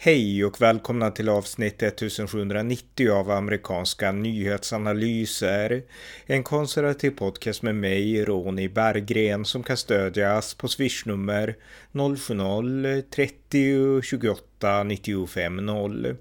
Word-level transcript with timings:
Hej 0.00 0.44
och 0.44 0.60
välkomna 0.60 1.10
till 1.10 1.28
avsnitt 1.28 1.82
1790 1.82 3.12
av 3.12 3.30
amerikanska 3.30 4.12
nyhetsanalyser. 4.12 5.82
En 6.26 6.42
konservativ 6.42 7.10
podcast 7.10 7.62
med 7.62 7.74
mig, 7.74 8.24
Ronny 8.24 8.68
Berggren, 8.68 9.44
som 9.44 9.62
kan 9.62 9.76
stödjas 9.76 10.54
på 10.54 10.68
swishnummer 10.68 11.56
070-30 11.92 14.02
28 14.02 14.84
95 14.84 15.56
0. 15.56 16.16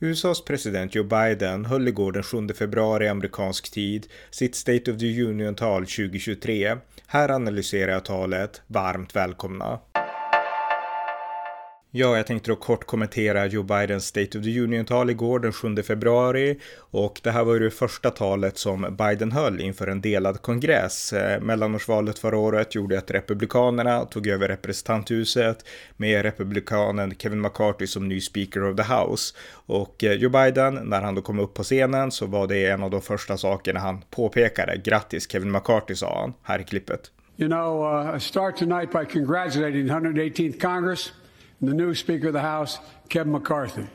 USAs 0.00 0.44
president 0.44 0.94
Joe 0.94 1.04
Biden 1.04 1.64
höll 1.64 1.88
igår 1.88 2.12
den 2.12 2.22
7 2.22 2.48
februari 2.48 3.08
amerikansk 3.08 3.70
tid 3.70 4.06
sitt 4.30 4.54
State 4.54 4.92
of 4.92 4.98
the 4.98 5.22
Union-tal 5.22 5.86
2023. 5.86 6.76
Här 7.06 7.28
analyserar 7.28 7.92
jag 7.92 8.04
talet. 8.04 8.62
Varmt 8.66 9.16
välkomna! 9.16 9.78
Ja, 11.98 12.16
jag 12.16 12.26
tänkte 12.26 12.50
då 12.50 12.56
kort 12.56 12.84
kommentera 12.84 13.46
Joe 13.46 13.62
Bidens 13.62 14.06
State 14.06 14.38
of 14.38 14.44
the 14.44 14.60
Union-tal 14.60 15.10
igår 15.10 15.38
den 15.38 15.52
7 15.52 15.76
februari 15.82 16.58
och 16.78 17.20
det 17.22 17.30
här 17.30 17.44
var 17.44 17.54
ju 17.54 17.60
det 17.60 17.70
första 17.70 18.10
talet 18.10 18.58
som 18.58 18.96
Biden 18.98 19.32
höll 19.32 19.60
inför 19.60 19.86
en 19.86 20.00
delad 20.00 20.42
kongress. 20.42 21.12
Eh, 21.12 21.40
mellanårsvalet 21.40 22.18
förra 22.18 22.38
året 22.38 22.74
gjorde 22.74 22.98
att 22.98 23.10
Republikanerna 23.10 24.04
tog 24.04 24.26
över 24.26 24.48
representanthuset 24.48 25.64
med 25.96 26.22
republikanen 26.22 27.14
Kevin 27.14 27.40
McCarthy 27.40 27.86
som 27.86 28.08
ny 28.08 28.20
Speaker 28.20 28.70
of 28.70 28.76
the 28.76 28.94
House. 28.94 29.34
Och 29.50 30.04
eh, 30.04 30.12
Joe 30.12 30.30
Biden, 30.30 30.74
när 30.74 31.02
han 31.02 31.14
då 31.14 31.22
kom 31.22 31.38
upp 31.38 31.54
på 31.54 31.62
scenen 31.62 32.10
så 32.10 32.26
var 32.26 32.46
det 32.46 32.66
en 32.66 32.82
av 32.82 32.90
de 32.90 33.02
första 33.02 33.36
sakerna 33.36 33.80
han 33.80 34.02
påpekade. 34.10 34.76
Grattis 34.84 35.30
Kevin 35.30 35.50
McCarthy 35.50 35.94
sa 35.94 36.20
han, 36.20 36.34
här 36.42 36.58
i 36.58 36.64
klippet. 36.64 37.00
You 37.36 37.48
know, 37.48 37.82
uh, 37.82 38.16
I 38.16 38.20
start 38.20 38.56
tonight 38.56 38.92
by 38.92 39.04
congratulating 39.12 39.88
118th 39.88 40.60
Congress 40.60 41.12
the 41.60 41.74
new 41.74 41.94
Speaker 41.94 42.28
of 42.28 42.32
the 42.32 42.40
House, 42.40 42.78
Kevin 43.08 43.32
McCarthy. 43.32 43.88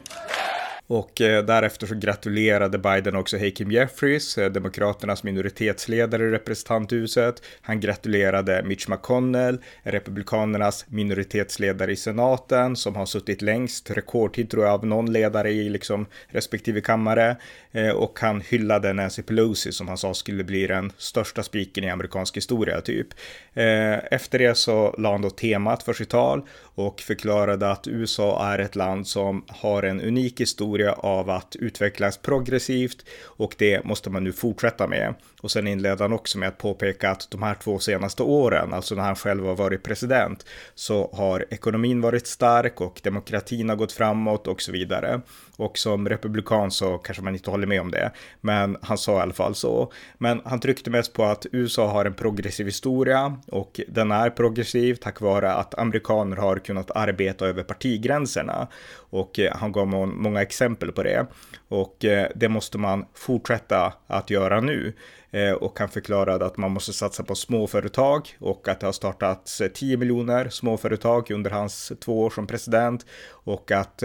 Och 0.93 1.21
eh, 1.21 1.45
därefter 1.45 1.87
så 1.87 1.95
gratulerade 1.95 2.77
Biden 2.77 3.15
också 3.15 3.37
Hakeem 3.37 3.71
Jeffries, 3.71 4.37
eh, 4.37 4.51
Demokraternas 4.51 5.23
minoritetsledare 5.23 6.23
i 6.23 6.29
representanthuset. 6.29 7.41
Han 7.61 7.79
gratulerade 7.79 8.63
Mitch 8.63 8.87
McConnell, 8.87 9.57
Republikanernas 9.83 10.85
minoritetsledare 10.87 11.91
i 11.91 11.95
senaten, 11.95 12.75
som 12.75 12.95
har 12.95 13.05
suttit 13.05 13.41
längst, 13.41 13.91
rekordtid 13.91 14.49
tror 14.49 14.63
jag, 14.63 14.73
av 14.73 14.85
någon 14.85 15.13
ledare 15.13 15.51
i 15.51 15.69
liksom 15.69 16.05
respektive 16.27 16.81
kammare. 16.81 17.37
Eh, 17.71 17.89
och 17.89 18.19
han 18.19 18.41
hyllade 18.41 18.93
Nancy 18.93 19.21
Pelosi 19.21 19.71
som 19.71 19.87
han 19.87 19.97
sa 19.97 20.13
skulle 20.13 20.43
bli 20.43 20.67
den 20.67 20.91
största 20.97 21.43
spiken 21.43 21.83
i 21.83 21.89
amerikansk 21.89 22.37
historia 22.37 22.81
typ. 22.81 23.07
Eh, 23.53 24.13
efter 24.13 24.39
det 24.39 24.57
så 24.57 24.95
la 24.97 25.11
han 25.11 25.21
då 25.21 25.29
temat 25.29 25.83
för 25.83 25.93
sitt 25.93 26.09
tal 26.09 26.41
och 26.75 27.01
förklarade 27.01 27.71
att 27.71 27.87
USA 27.87 28.53
är 28.53 28.59
ett 28.59 28.75
land 28.75 29.07
som 29.07 29.45
har 29.47 29.83
en 29.83 30.01
unik 30.01 30.41
historia 30.41 30.82
av 30.91 31.29
att 31.29 31.55
utvecklas 31.55 32.17
progressivt 32.17 33.05
och 33.23 33.55
det 33.57 33.85
måste 33.85 34.09
man 34.09 34.23
nu 34.23 34.33
fortsätta 34.33 34.87
med. 34.87 35.13
Och 35.41 35.51
sen 35.51 35.67
inledde 35.67 36.03
han 36.03 36.13
också 36.13 36.37
med 36.37 36.49
att 36.49 36.57
påpeka 36.57 37.09
att 37.09 37.31
de 37.31 37.43
här 37.43 37.55
två 37.55 37.79
senaste 37.79 38.23
åren, 38.23 38.73
alltså 38.73 38.95
när 38.95 39.03
han 39.03 39.15
själv 39.15 39.45
har 39.45 39.55
varit 39.55 39.83
president, 39.83 40.45
så 40.75 41.09
har 41.13 41.45
ekonomin 41.49 42.01
varit 42.01 42.27
stark 42.27 42.81
och 42.81 43.01
demokratin 43.03 43.69
har 43.69 43.75
gått 43.75 43.91
framåt 43.91 44.47
och 44.47 44.61
så 44.61 44.71
vidare. 44.71 45.21
Och 45.57 45.77
som 45.77 46.09
republikan 46.09 46.71
så 46.71 46.97
kanske 46.97 47.23
man 47.23 47.33
inte 47.33 47.51
håller 47.51 47.67
med 47.67 47.81
om 47.81 47.91
det, 47.91 48.11
men 48.41 48.77
han 48.81 48.97
sa 48.97 49.17
i 49.17 49.21
alla 49.21 49.33
fall 49.33 49.55
så. 49.55 49.91
Men 50.17 50.41
han 50.45 50.59
tryckte 50.59 50.89
mest 50.89 51.13
på 51.13 51.23
att 51.23 51.45
USA 51.51 51.91
har 51.91 52.05
en 52.05 52.13
progressiv 52.13 52.65
historia 52.65 53.37
och 53.47 53.79
den 53.87 54.11
är 54.11 54.29
progressiv 54.29 54.95
tack 54.95 55.21
vare 55.21 55.53
att 55.53 55.79
amerikaner 55.79 56.37
har 56.37 56.57
kunnat 56.57 56.91
arbeta 56.91 57.47
över 57.47 57.63
partigränserna. 57.63 58.67
Och 59.09 59.39
eh, 59.39 59.55
han 59.55 59.71
gav 59.71 59.87
många 59.87 60.41
exempel 60.41 60.91
på 60.91 61.03
det. 61.03 61.25
Och 61.67 62.05
eh, 62.05 62.27
det 62.35 62.49
måste 62.49 62.77
man 62.77 63.05
fortsätta 63.13 63.93
att 64.07 64.29
göra 64.29 64.61
nu. 64.61 64.93
Eh, 65.31 65.51
och 65.51 65.79
han 65.79 65.89
förklarade 65.89 66.45
att 66.45 66.57
man 66.57 66.71
måste 66.71 66.93
satsa 66.93 67.23
på 67.23 67.35
småföretag 67.35 68.37
och 68.39 68.67
att 68.67 68.79
det 68.79 68.85
har 68.85 68.93
startats 68.93 69.61
10 69.73 69.97
miljoner 69.97 70.49
småföretag 70.49 71.31
under 71.31 71.51
hans 71.51 71.91
två 71.99 72.21
år 72.21 72.29
som 72.29 72.47
president 72.47 73.05
och 73.29 73.71
att 73.71 74.03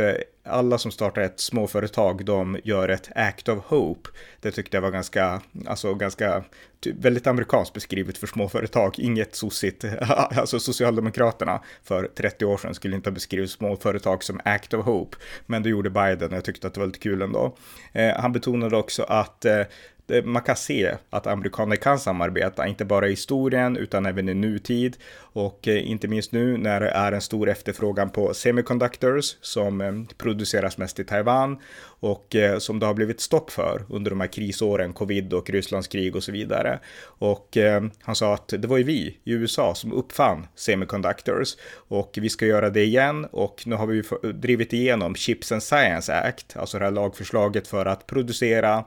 alla 0.49 0.79
som 0.79 0.91
startar 0.91 1.23
ett 1.23 1.41
småföretag, 1.41 2.25
de 2.25 2.59
gör 2.65 2.89
ett 2.89 3.11
act 3.15 3.49
of 3.49 3.65
hope. 3.65 4.09
Det 4.41 4.51
tyckte 4.51 4.77
jag 4.77 4.83
var 4.83 4.91
ganska, 4.91 5.41
alltså 5.67 5.95
ganska, 5.95 6.45
typ 6.81 6.97
väldigt 7.05 7.27
amerikanskt 7.27 7.75
beskrivet 7.75 8.19
för 8.19 8.27
småföretag. 8.27 8.99
Inget 8.99 9.35
sossigt, 9.35 9.85
alltså 10.09 10.61
Socialdemokraterna 10.61 11.61
för 11.85 12.11
30 12.15 12.45
år 12.45 12.57
sedan 12.57 12.75
skulle 12.75 12.97
inte 12.97 13.11
ha 13.11 13.15
beskrivit 13.15 13.51
småföretag 13.51 14.25
som 14.25 14.41
act 14.45 14.75
of 14.75 14.87
hope. 14.87 15.17
Men 15.47 15.63
det 15.63 15.69
gjorde 15.69 15.91
Biden 15.91 16.31
och 16.31 16.37
jag 16.37 16.45
tyckte 16.45 16.67
att 16.67 16.75
det 16.75 16.81
var 16.81 16.87
lite 16.87 16.99
kul 16.99 17.23
ändå. 17.23 17.57
Eh, 17.93 18.15
han 18.17 18.33
betonade 18.33 18.77
också 18.77 19.03
att 19.03 19.45
eh, 19.45 19.63
Eh, 20.09 20.25
man 20.25 20.43
kan 20.43 20.57
se 20.57 20.95
att 21.11 21.27
amerikaner 21.27 21.77
kan 21.77 21.99
samarbeta, 21.99 22.67
inte 22.67 22.85
bara 22.85 23.07
i 23.07 23.11
historien 23.11 23.77
utan 23.77 24.07
även 24.07 24.29
i 24.29 24.35
nutid. 24.35 24.97
Och 25.19 25.69
eh, 25.69 25.91
inte 25.91 26.09
minst 26.09 26.33
nu 26.33 26.57
när 26.57 26.81
det 26.81 26.89
är 26.89 27.13
en 27.13 27.21
stor 27.21 27.49
efterfrågan 27.49 28.11
på 28.11 28.35
semiconductors 28.35 29.37
som 29.41 29.81
eh, 29.81 29.93
produceras 30.19 30.79
mest 30.79 30.99
i 30.99 31.05
Taiwan 31.05 31.59
och 32.01 32.37
som 32.59 32.79
det 32.79 32.87
har 32.87 32.95
blivit 32.95 33.21
stopp 33.21 33.51
för 33.51 33.85
under 33.89 34.11
de 34.11 34.21
här 34.21 34.29
krisåren, 34.29 34.93
covid 34.93 35.33
och 35.33 35.51
Rysslands 35.51 35.89
krig 35.89 36.17
och 36.17 36.23
så 36.23 36.33
vidare. 36.33 36.79
Och 37.05 37.57
han 38.01 38.15
sa 38.15 38.35
att 38.35 38.49
det 38.49 38.69
var 38.69 38.79
ju 38.79 38.85
vi 38.85 39.19
i 39.25 39.33
USA 39.33 39.75
som 39.75 39.93
uppfann 39.93 40.47
semiconductors 40.55 41.57
och 41.75 42.19
vi 42.21 42.29
ska 42.29 42.47
göra 42.47 42.71
det 42.71 42.85
igen 42.85 43.25
och 43.31 43.63
nu 43.67 43.75
har 43.75 43.87
vi 43.87 44.03
drivit 44.33 44.73
igenom 44.73 45.15
Chips 45.15 45.53
and 45.53 45.63
Science 45.63 46.15
Act, 46.15 46.57
alltså 46.57 46.79
det 46.79 46.85
här 46.85 46.93
lagförslaget 46.93 47.69
för 47.69 47.87
att 47.87 48.07
producera 48.07 48.85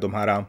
de 0.00 0.14
här 0.14 0.44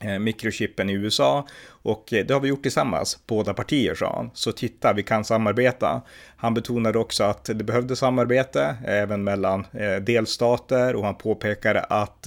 Eh, 0.00 0.18
mikrochippen 0.18 0.90
i 0.90 0.92
USA 0.92 1.46
och 1.70 2.12
eh, 2.12 2.26
det 2.26 2.34
har 2.34 2.40
vi 2.40 2.48
gjort 2.48 2.62
tillsammans, 2.62 3.18
båda 3.26 3.54
partier 3.54 3.94
sa 3.94 4.16
han. 4.16 4.30
Så 4.34 4.52
titta, 4.52 4.92
vi 4.92 5.02
kan 5.02 5.24
samarbeta. 5.24 6.02
Han 6.36 6.54
betonade 6.54 6.98
också 6.98 7.24
att 7.24 7.44
det 7.44 7.64
behövdes 7.64 7.98
samarbete 7.98 8.76
eh, 8.86 8.94
även 8.94 9.24
mellan 9.24 9.66
delstater 10.02 10.96
och 10.96 11.04
han 11.04 11.14
påpekade 11.14 11.80
att 11.80 12.26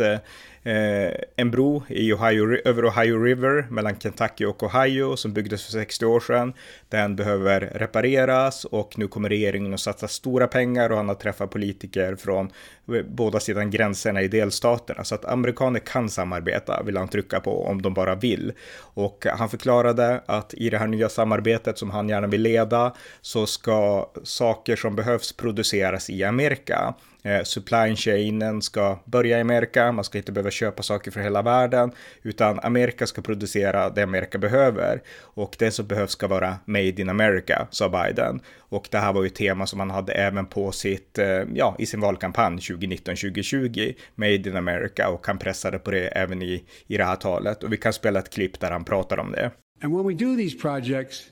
Eh, 0.64 1.14
en 1.36 1.52
bro 1.52 1.84
i 1.88 2.14
Ohio, 2.14 2.58
över 2.66 2.86
Ohio 2.86 3.24
River 3.24 3.68
mellan 3.70 4.00
Kentucky 4.00 4.46
och 4.46 4.64
Ohio 4.64 5.16
som 5.16 5.34
byggdes 5.34 5.66
för 5.66 5.72
60 5.72 6.06
år 6.06 6.20
sedan. 6.20 6.54
Den 6.90 7.16
behöver 7.16 7.62
repareras 7.62 8.66
och 8.66 8.98
nu 8.98 9.08
kommer 9.08 9.30
regeringen 9.30 9.74
att 9.74 9.80
satsa 9.80 10.08
stora 10.08 10.48
pengar 10.48 10.90
och 10.90 10.98
han 10.98 11.08
har 11.08 11.16
träffat 11.16 11.50
politiker 11.52 12.16
från 12.16 12.52
eh, 12.94 13.04
båda 13.08 13.40
sidan 13.40 13.72
gränserna 13.72 14.22
i 14.22 14.28
delstaterna. 14.28 15.04
Så 15.04 15.16
att 15.16 15.26
amerikaner 15.26 15.80
kan 15.80 16.10
samarbeta, 16.10 16.84
vill 16.84 16.98
han 16.98 17.08
trycka 17.08 17.40
på, 17.40 17.66
om 17.66 17.82
de 17.82 17.94
bara 17.94 18.16
vill. 18.16 18.54
Och 18.78 19.26
han 19.30 19.50
förklarade 19.50 20.22
att 20.26 20.54
i 20.54 20.70
det 20.70 20.78
här 20.78 20.88
nya 20.88 21.10
samarbetet 21.10 21.78
som 21.78 21.92
han 21.92 22.10
gärna 22.10 22.28
vill 22.28 22.42
leda 22.42 22.96
så 23.22 23.46
ska 23.46 24.10
saker 24.24 24.76
som 24.76 24.96
behövs 24.96 25.34
produceras 25.34 26.10
i 26.10 26.24
Amerika. 26.24 26.96
Eh, 27.24 27.44
supply 27.44 27.96
chainen 27.96 28.62
ska 28.62 29.00
börja 29.06 29.38
i 29.38 29.42
Amerika, 29.42 29.92
man 29.92 30.04
ska 30.04 30.18
inte 30.18 30.32
behöva 30.32 30.52
köpa 30.52 30.84
saker 30.84 31.12
för 31.12 31.20
hela 31.20 31.42
världen, 31.42 31.92
utan 32.22 32.60
Amerika 32.60 33.08
ska 33.08 33.22
producera 33.22 33.90
det 33.90 34.04
Amerika 34.04 34.38
behöver. 34.38 35.02
Och 35.20 35.56
det 35.60 35.72
som 35.72 35.88
behövs 35.88 36.12
ska 36.12 36.28
vara 36.28 36.56
made 36.66 37.02
in 37.02 37.10
America, 37.10 37.68
sa 37.72 37.90
Biden. 37.90 38.42
Och 38.60 38.88
det 38.92 38.98
här 38.98 39.14
var 39.14 39.22
ju 39.22 39.28
ett 39.28 39.36
tema 39.36 39.68
som 39.68 39.80
han 39.80 39.92
hade 39.92 40.14
även 40.14 40.46
på 40.46 40.72
sitt, 40.72 41.18
eh, 41.18 41.44
ja, 41.54 41.76
i 41.80 41.86
sin 41.86 42.00
valkampanj 42.00 42.58
2019-2020, 42.58 43.96
made 44.16 44.50
in 44.50 44.58
America, 44.58 45.10
och 45.10 45.28
han 45.28 45.38
pressade 45.38 45.80
på 45.80 45.92
det 45.92 46.08
även 46.08 46.42
i, 46.42 46.64
i 46.88 46.98
det 46.98 47.04
här 47.04 47.16
talet. 47.16 47.64
Och 47.64 47.74
vi 47.74 47.78
kan 47.78 47.94
spela 47.94 48.20
ett 48.20 48.30
klipp 48.30 48.60
där 48.60 48.72
han 48.72 48.84
pratar 48.84 49.20
om 49.20 49.32
det. 49.32 49.52
And 49.84 49.96
when 49.96 50.08
we 50.08 50.14
do 50.14 50.36
these 50.36 50.58
projects, 50.58 51.32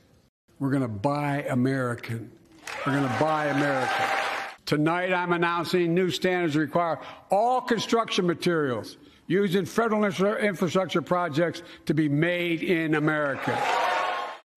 we're 0.58 0.72
gonna 0.72 0.88
buy 0.88 1.50
American. 1.50 2.32
We're 2.86 2.96
gonna 2.96 3.16
buy 3.20 3.50
American. 3.50 4.29
Tonight, 4.70 5.12
I'm 5.12 5.34
announcing 5.34 5.96
new 5.96 6.12
standards 6.12 6.56
require 6.56 7.00
all 7.32 7.60
construction 7.60 8.28
materials 8.28 8.98
used 9.26 9.56
in 9.56 9.66
federal 9.66 10.06
infrastructure 10.06 11.02
projects 11.02 11.64
to 11.88 11.96
be 11.96 12.08
made 12.08 12.62
in 12.62 12.94
America. 12.94 13.89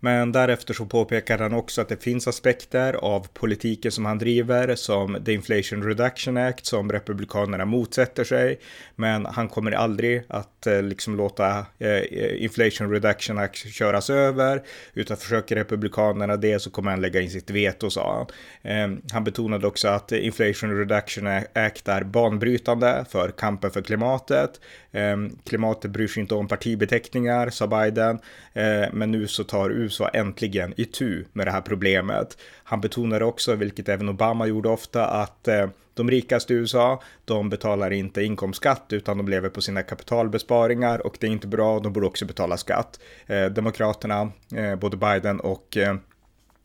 Men 0.04 0.32
därefter 0.32 0.74
så 0.74 0.86
påpekar 0.86 1.38
han 1.38 1.52
också 1.52 1.80
att 1.80 1.88
det 1.88 2.02
finns 2.02 2.28
aspekter 2.28 2.94
av 2.94 3.26
politiken 3.32 3.92
som 3.92 4.04
han 4.04 4.18
driver, 4.18 4.74
som 4.74 5.18
The 5.24 5.32
Inflation 5.32 5.82
Reduction 5.82 6.36
Act, 6.36 6.66
som 6.66 6.92
Republikanerna 6.92 7.64
motsätter 7.64 8.24
sig. 8.24 8.58
Men 8.96 9.26
han 9.26 9.48
kommer 9.48 9.72
aldrig 9.72 10.22
att 10.28 10.66
eh, 10.66 10.82
liksom 10.82 11.16
låta 11.16 11.66
eh, 11.78 12.42
Inflation 12.42 12.90
Reduction 12.90 13.38
Act 13.38 13.56
köras 13.56 14.10
över, 14.10 14.62
utan 14.94 15.16
försöker 15.16 15.56
Republikanerna 15.56 16.36
det 16.36 16.58
så 16.58 16.70
kommer 16.70 16.90
han 16.90 17.00
lägga 17.00 17.20
in 17.20 17.30
sitt 17.30 17.50
veto, 17.50 17.90
sa 17.90 18.16
han. 18.16 18.26
Eh, 18.72 18.98
han 19.12 19.24
betonade 19.24 19.66
också 19.66 19.88
att 19.88 20.12
Inflation 20.12 20.78
Reduction 20.78 21.26
Act 21.52 21.88
är 21.88 22.04
banbrytande 22.04 23.04
för 23.10 23.30
kampen 23.30 23.70
för 23.70 23.82
klimatet. 23.82 24.60
Ehm, 24.92 25.36
klimatet 25.44 25.90
bryr 25.90 26.08
sig 26.08 26.20
inte 26.20 26.34
om 26.34 26.48
partibeteckningar, 26.48 27.50
sa 27.50 27.66
Biden, 27.66 28.18
ehm, 28.54 28.90
men 28.92 29.10
nu 29.10 29.26
så 29.28 29.44
tar 29.44 29.70
USA 29.70 29.91
USA 29.92 30.08
äntligen 30.08 30.74
itu 30.76 31.24
med 31.32 31.46
det 31.46 31.50
här 31.50 31.60
problemet. 31.60 32.38
Han 32.64 32.80
betonade 32.80 33.24
också, 33.24 33.54
vilket 33.54 33.88
även 33.88 34.08
Obama 34.08 34.46
gjorde 34.46 34.68
ofta, 34.68 35.06
att 35.06 35.48
eh, 35.48 35.66
de 35.94 36.10
rikaste 36.10 36.54
i 36.54 36.56
USA, 36.56 37.02
de 37.24 37.48
betalar 37.48 37.90
inte 37.90 38.22
inkomstskatt 38.22 38.86
utan 38.92 39.16
de 39.18 39.28
lever 39.28 39.48
på 39.48 39.60
sina 39.60 39.82
kapitalbesparingar 39.82 41.06
och 41.06 41.16
det 41.20 41.26
är 41.26 41.30
inte 41.30 41.46
bra, 41.46 41.80
de 41.80 41.92
borde 41.92 42.06
också 42.06 42.24
betala 42.24 42.56
skatt. 42.56 43.00
Eh, 43.26 43.44
Demokraterna, 43.44 44.32
eh, 44.56 44.76
både 44.76 44.96
Biden 44.96 45.40
och 45.40 45.76
eh, 45.76 45.96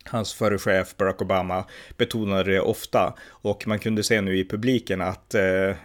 hans 0.09 0.33
förre 0.33 0.57
chef 0.57 0.97
Barack 0.97 1.21
Obama 1.21 1.65
betonade 1.97 2.51
det 2.51 2.59
ofta 2.59 3.13
och 3.29 3.67
man 3.67 3.79
kunde 3.79 4.03
se 4.03 4.21
nu 4.21 4.37
i 4.37 4.47
publiken 4.47 5.01
att 5.01 5.33
eh, 5.35 5.75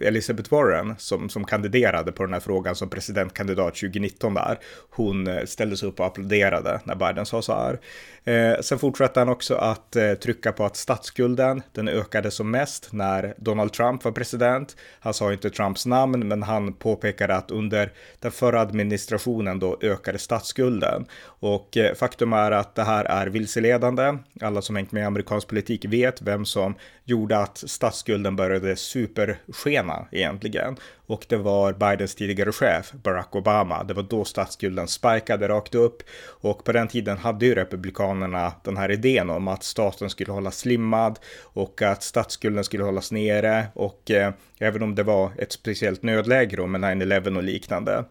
Elizabeth 0.00 0.52
Warren 0.52 0.94
som, 0.98 1.28
som 1.28 1.44
kandiderade 1.44 2.12
på 2.12 2.24
den 2.24 2.32
här 2.32 2.40
frågan 2.40 2.76
som 2.76 2.90
presidentkandidat 2.90 3.74
2019 3.74 4.34
där, 4.34 4.58
hon 4.90 5.26
eh, 5.26 5.44
ställde 5.44 5.76
sig 5.76 5.88
upp 5.88 6.00
och 6.00 6.06
applåderade 6.06 6.80
när 6.84 6.94
Biden 6.94 7.26
sa 7.26 7.42
så 7.42 7.52
här. 7.52 7.80
Eh, 8.24 8.60
sen 8.60 8.78
fortsatte 8.78 9.20
han 9.20 9.28
också 9.28 9.54
att 9.54 9.96
eh, 9.96 10.14
trycka 10.14 10.52
på 10.52 10.64
att 10.64 10.76
statsskulden, 10.76 11.62
den 11.72 11.88
ökade 11.88 12.30
som 12.30 12.50
mest 12.50 12.92
när 12.92 13.34
Donald 13.36 13.72
Trump 13.72 14.04
var 14.04 14.12
president. 14.12 14.76
Han 15.00 15.14
sa 15.14 15.32
inte 15.32 15.50
Trumps 15.50 15.86
namn, 15.86 16.28
men 16.28 16.42
han 16.42 16.72
påpekade 16.72 17.36
att 17.36 17.50
under 17.50 17.92
den 18.20 18.32
förra 18.32 18.60
administrationen 18.60 19.58
då 19.58 19.78
ökade 19.80 20.18
statsskulden. 20.18 21.06
Och 21.46 21.76
eh, 21.76 21.94
faktum 21.94 22.32
är 22.32 22.50
att 22.50 22.74
det 22.74 22.82
här 22.82 23.04
är 23.04 23.26
vilseledande. 23.26 24.18
Alla 24.40 24.62
som 24.62 24.76
hängt 24.76 24.92
med 24.92 25.02
i 25.02 25.04
amerikansk 25.04 25.48
politik 25.48 25.84
vet 25.84 26.22
vem 26.22 26.44
som 26.44 26.74
gjorde 27.04 27.38
att 27.38 27.58
statsskulden 27.58 28.36
började 28.36 28.76
superskena 28.76 30.06
egentligen. 30.10 30.76
Och 31.06 31.26
det 31.28 31.36
var 31.36 31.72
Bidens 31.72 32.14
tidigare 32.14 32.52
chef 32.52 32.92
Barack 32.92 33.36
Obama. 33.36 33.84
Det 33.84 33.94
var 33.94 34.02
då 34.02 34.24
statsskulden 34.24 34.88
spikade 34.88 35.48
rakt 35.48 35.74
upp. 35.74 36.02
Och 36.26 36.64
på 36.64 36.72
den 36.72 36.88
tiden 36.88 37.18
hade 37.18 37.46
ju 37.46 37.54
republikanerna 37.54 38.52
den 38.62 38.76
här 38.76 38.90
idén 38.90 39.30
om 39.30 39.48
att 39.48 39.62
staten 39.62 40.10
skulle 40.10 40.32
hållas 40.32 40.58
slimmad 40.58 41.18
och 41.40 41.82
att 41.82 42.02
statsskulden 42.02 42.64
skulle 42.64 42.84
hållas 42.84 43.12
nere. 43.12 43.66
Och 43.74 44.10
eh, 44.10 44.32
även 44.58 44.82
om 44.82 44.94
det 44.94 45.02
var 45.02 45.30
ett 45.38 45.52
speciellt 45.52 46.02
nödläge 46.02 46.56
då 46.56 46.66
med 46.66 46.80
9-11 46.80 47.36
och 47.36 47.42
liknande 47.42 48.04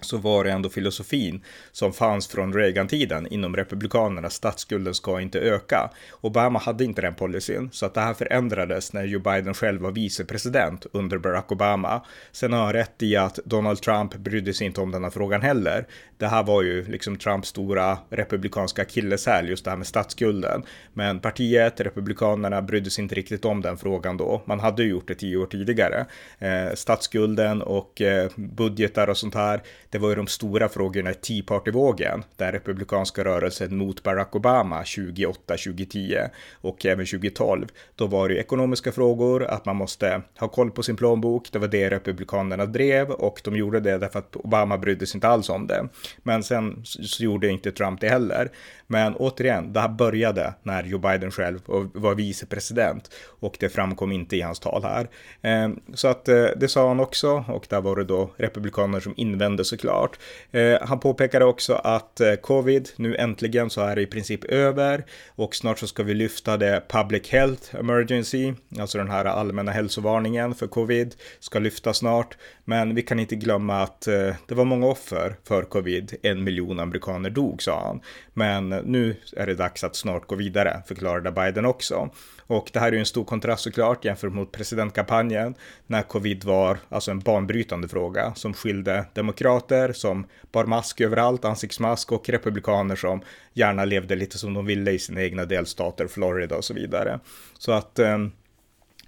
så 0.00 0.16
var 0.16 0.44
det 0.44 0.50
ändå 0.50 0.68
filosofin 0.68 1.40
som 1.72 1.92
fanns 1.92 2.28
från 2.28 2.54
Reagan-tiden 2.54 3.26
inom 3.26 3.56
Republikanerna, 3.56 4.30
statsskulden 4.30 4.94
ska 4.94 5.20
inte 5.20 5.40
öka. 5.40 5.90
Obama 6.20 6.58
hade 6.58 6.84
inte 6.84 7.02
den 7.02 7.14
policyn, 7.14 7.70
så 7.72 7.86
att 7.86 7.94
det 7.94 8.00
här 8.00 8.14
förändrades 8.14 8.92
när 8.92 9.04
Joe 9.04 9.20
Biden 9.20 9.54
själv 9.54 9.80
var 9.80 9.90
vicepresident 9.90 10.86
under 10.92 11.18
Barack 11.18 11.52
Obama. 11.52 12.04
Sen 12.32 12.52
har 12.52 12.64
han 12.64 12.72
rätt 12.72 13.02
i 13.02 13.16
att 13.16 13.38
Donald 13.44 13.80
Trump 13.82 14.14
brydde 14.16 14.54
sig 14.54 14.66
inte 14.66 14.80
om 14.80 14.90
den 14.90 15.04
här 15.04 15.10
frågan 15.10 15.42
heller. 15.42 15.86
Det 16.18 16.26
här 16.26 16.42
var 16.42 16.62
ju 16.62 16.84
liksom 16.84 17.16
Trumps 17.16 17.48
stora 17.48 17.98
republikanska 18.10 18.82
akilleshäl, 18.82 19.48
just 19.48 19.64
det 19.64 19.70
här 19.70 19.78
med 19.78 19.86
statsskulden. 19.86 20.62
Men 20.92 21.20
partiet, 21.20 21.80
Republikanerna, 21.80 22.62
brydde 22.62 22.90
sig 22.90 23.02
inte 23.02 23.14
riktigt 23.14 23.44
om 23.44 23.62
den 23.62 23.78
frågan 23.78 24.16
då. 24.16 24.42
Man 24.44 24.60
hade 24.60 24.82
ju 24.82 24.88
gjort 24.88 25.08
det 25.08 25.14
tio 25.14 25.36
år 25.36 25.46
tidigare. 25.46 26.06
Eh, 26.38 26.74
statsskulden 26.74 27.62
och 27.62 28.00
eh, 28.00 28.30
budgetar 28.36 29.08
och 29.08 29.16
sånt 29.16 29.34
här 29.34 29.62
det 29.96 30.00
var 30.00 30.08
ju 30.08 30.14
de 30.14 30.26
stora 30.26 30.68
frågorna 30.68 31.10
i 31.10 31.14
Tea 31.14 31.42
Party-vågen, 31.46 32.24
den 32.36 32.52
republikanska 32.52 33.24
rörelsen 33.24 33.76
mot 33.76 34.02
Barack 34.02 34.36
Obama 34.36 34.78
2008, 34.78 35.40
2010 35.46 36.18
och 36.52 36.86
även 36.86 37.06
2012. 37.06 37.66
Då 37.94 38.06
var 38.06 38.28
det 38.28 38.34
ju 38.34 38.40
ekonomiska 38.40 38.92
frågor, 38.92 39.44
att 39.44 39.66
man 39.66 39.76
måste 39.76 40.22
ha 40.38 40.48
koll 40.48 40.70
på 40.70 40.82
sin 40.82 40.96
plånbok. 40.96 41.52
Det 41.52 41.58
var 41.58 41.68
det 41.68 41.90
republikanerna 41.90 42.66
drev 42.66 43.10
och 43.10 43.40
de 43.44 43.56
gjorde 43.56 43.80
det 43.80 43.98
därför 43.98 44.18
att 44.18 44.36
Obama 44.36 44.78
brydde 44.78 45.06
sig 45.06 45.16
inte 45.16 45.28
alls 45.28 45.48
om 45.48 45.66
det. 45.66 45.88
Men 46.22 46.42
sen 46.42 46.82
så 46.84 47.22
gjorde 47.22 47.48
inte 47.48 47.72
Trump 47.72 48.00
det 48.00 48.08
heller. 48.08 48.50
Men 48.86 49.14
återigen, 49.14 49.72
det 49.72 49.80
här 49.80 49.88
började 49.88 50.54
när 50.62 50.84
Joe 50.84 50.98
Biden 50.98 51.30
själv 51.30 51.60
var 51.92 52.14
vicepresident 52.14 53.10
och 53.40 53.56
det 53.60 53.68
framkom 53.68 54.12
inte 54.12 54.36
i 54.36 54.40
hans 54.40 54.60
tal 54.60 54.82
här. 54.82 55.08
Ehm, 55.42 55.80
så 55.94 56.08
att 56.08 56.28
eh, 56.28 56.46
det 56.56 56.68
sa 56.68 56.88
han 56.88 57.00
också 57.00 57.44
och 57.48 57.66
där 57.68 57.80
var 57.80 57.96
det 57.96 58.04
då 58.04 58.30
republikaner 58.36 59.00
som 59.00 59.14
invände 59.16 59.64
såklart. 59.64 60.18
Ehm, 60.52 60.78
han 60.82 61.00
påpekade 61.00 61.44
också 61.44 61.74
att 61.74 62.20
eh, 62.20 62.34
covid, 62.34 62.88
nu 62.96 63.16
äntligen 63.16 63.70
så 63.70 63.80
är 63.80 63.96
det 63.96 64.02
i 64.02 64.06
princip 64.06 64.44
över 64.44 65.04
och 65.28 65.54
snart 65.54 65.78
så 65.78 65.86
ska 65.86 66.02
vi 66.02 66.14
lyfta 66.14 66.56
det 66.56 66.82
public 66.88 67.28
health 67.28 67.76
emergency, 67.76 68.54
alltså 68.78 68.98
den 68.98 69.10
här 69.10 69.24
allmänna 69.24 69.72
hälsovarningen 69.72 70.54
för 70.54 70.66
covid, 70.66 71.14
ska 71.40 71.58
lyfta 71.58 71.94
snart. 71.94 72.36
Men 72.64 72.94
vi 72.94 73.02
kan 73.02 73.20
inte 73.20 73.36
glömma 73.36 73.82
att 73.82 74.06
eh, 74.06 74.34
det 74.46 74.54
var 74.54 74.64
många 74.64 74.86
offer 74.86 75.36
för 75.44 75.62
covid, 75.62 76.14
en 76.22 76.44
miljon 76.44 76.80
amerikaner 76.80 77.30
dog 77.30 77.62
sa 77.62 77.86
han. 77.86 78.00
Men 78.34 78.75
Eh, 78.76 78.82
nu 78.84 79.16
är 79.36 79.46
det 79.46 79.54
dags 79.54 79.84
att 79.84 79.96
snart 79.96 80.26
gå 80.26 80.34
vidare, 80.34 80.82
förklarade 80.86 81.32
Biden 81.32 81.64
också. 81.64 82.10
Och 82.46 82.70
det 82.72 82.80
här 82.80 82.88
är 82.88 82.92
ju 82.92 82.98
en 82.98 83.06
stor 83.06 83.24
kontrast 83.24 83.62
såklart 83.62 84.04
jämfört 84.04 84.32
mot 84.32 84.52
presidentkampanjen 84.52 85.54
när 85.86 86.02
covid 86.02 86.44
var 86.44 86.78
alltså 86.88 87.10
en 87.10 87.20
banbrytande 87.20 87.88
fråga 87.88 88.34
som 88.34 88.54
skilde 88.54 89.04
demokrater 89.12 89.92
som 89.92 90.26
bar 90.52 90.64
mask 90.64 91.00
överallt, 91.00 91.44
ansiktsmask 91.44 92.12
och 92.12 92.28
republikaner 92.28 92.96
som 92.96 93.20
gärna 93.52 93.84
levde 93.84 94.16
lite 94.16 94.38
som 94.38 94.54
de 94.54 94.66
ville 94.66 94.90
i 94.90 94.98
sina 94.98 95.22
egna 95.22 95.44
delstater, 95.44 96.06
Florida 96.06 96.56
och 96.56 96.64
så 96.64 96.74
vidare. 96.74 97.20
Så 97.58 97.72
att 97.72 97.98
eh, 97.98 98.18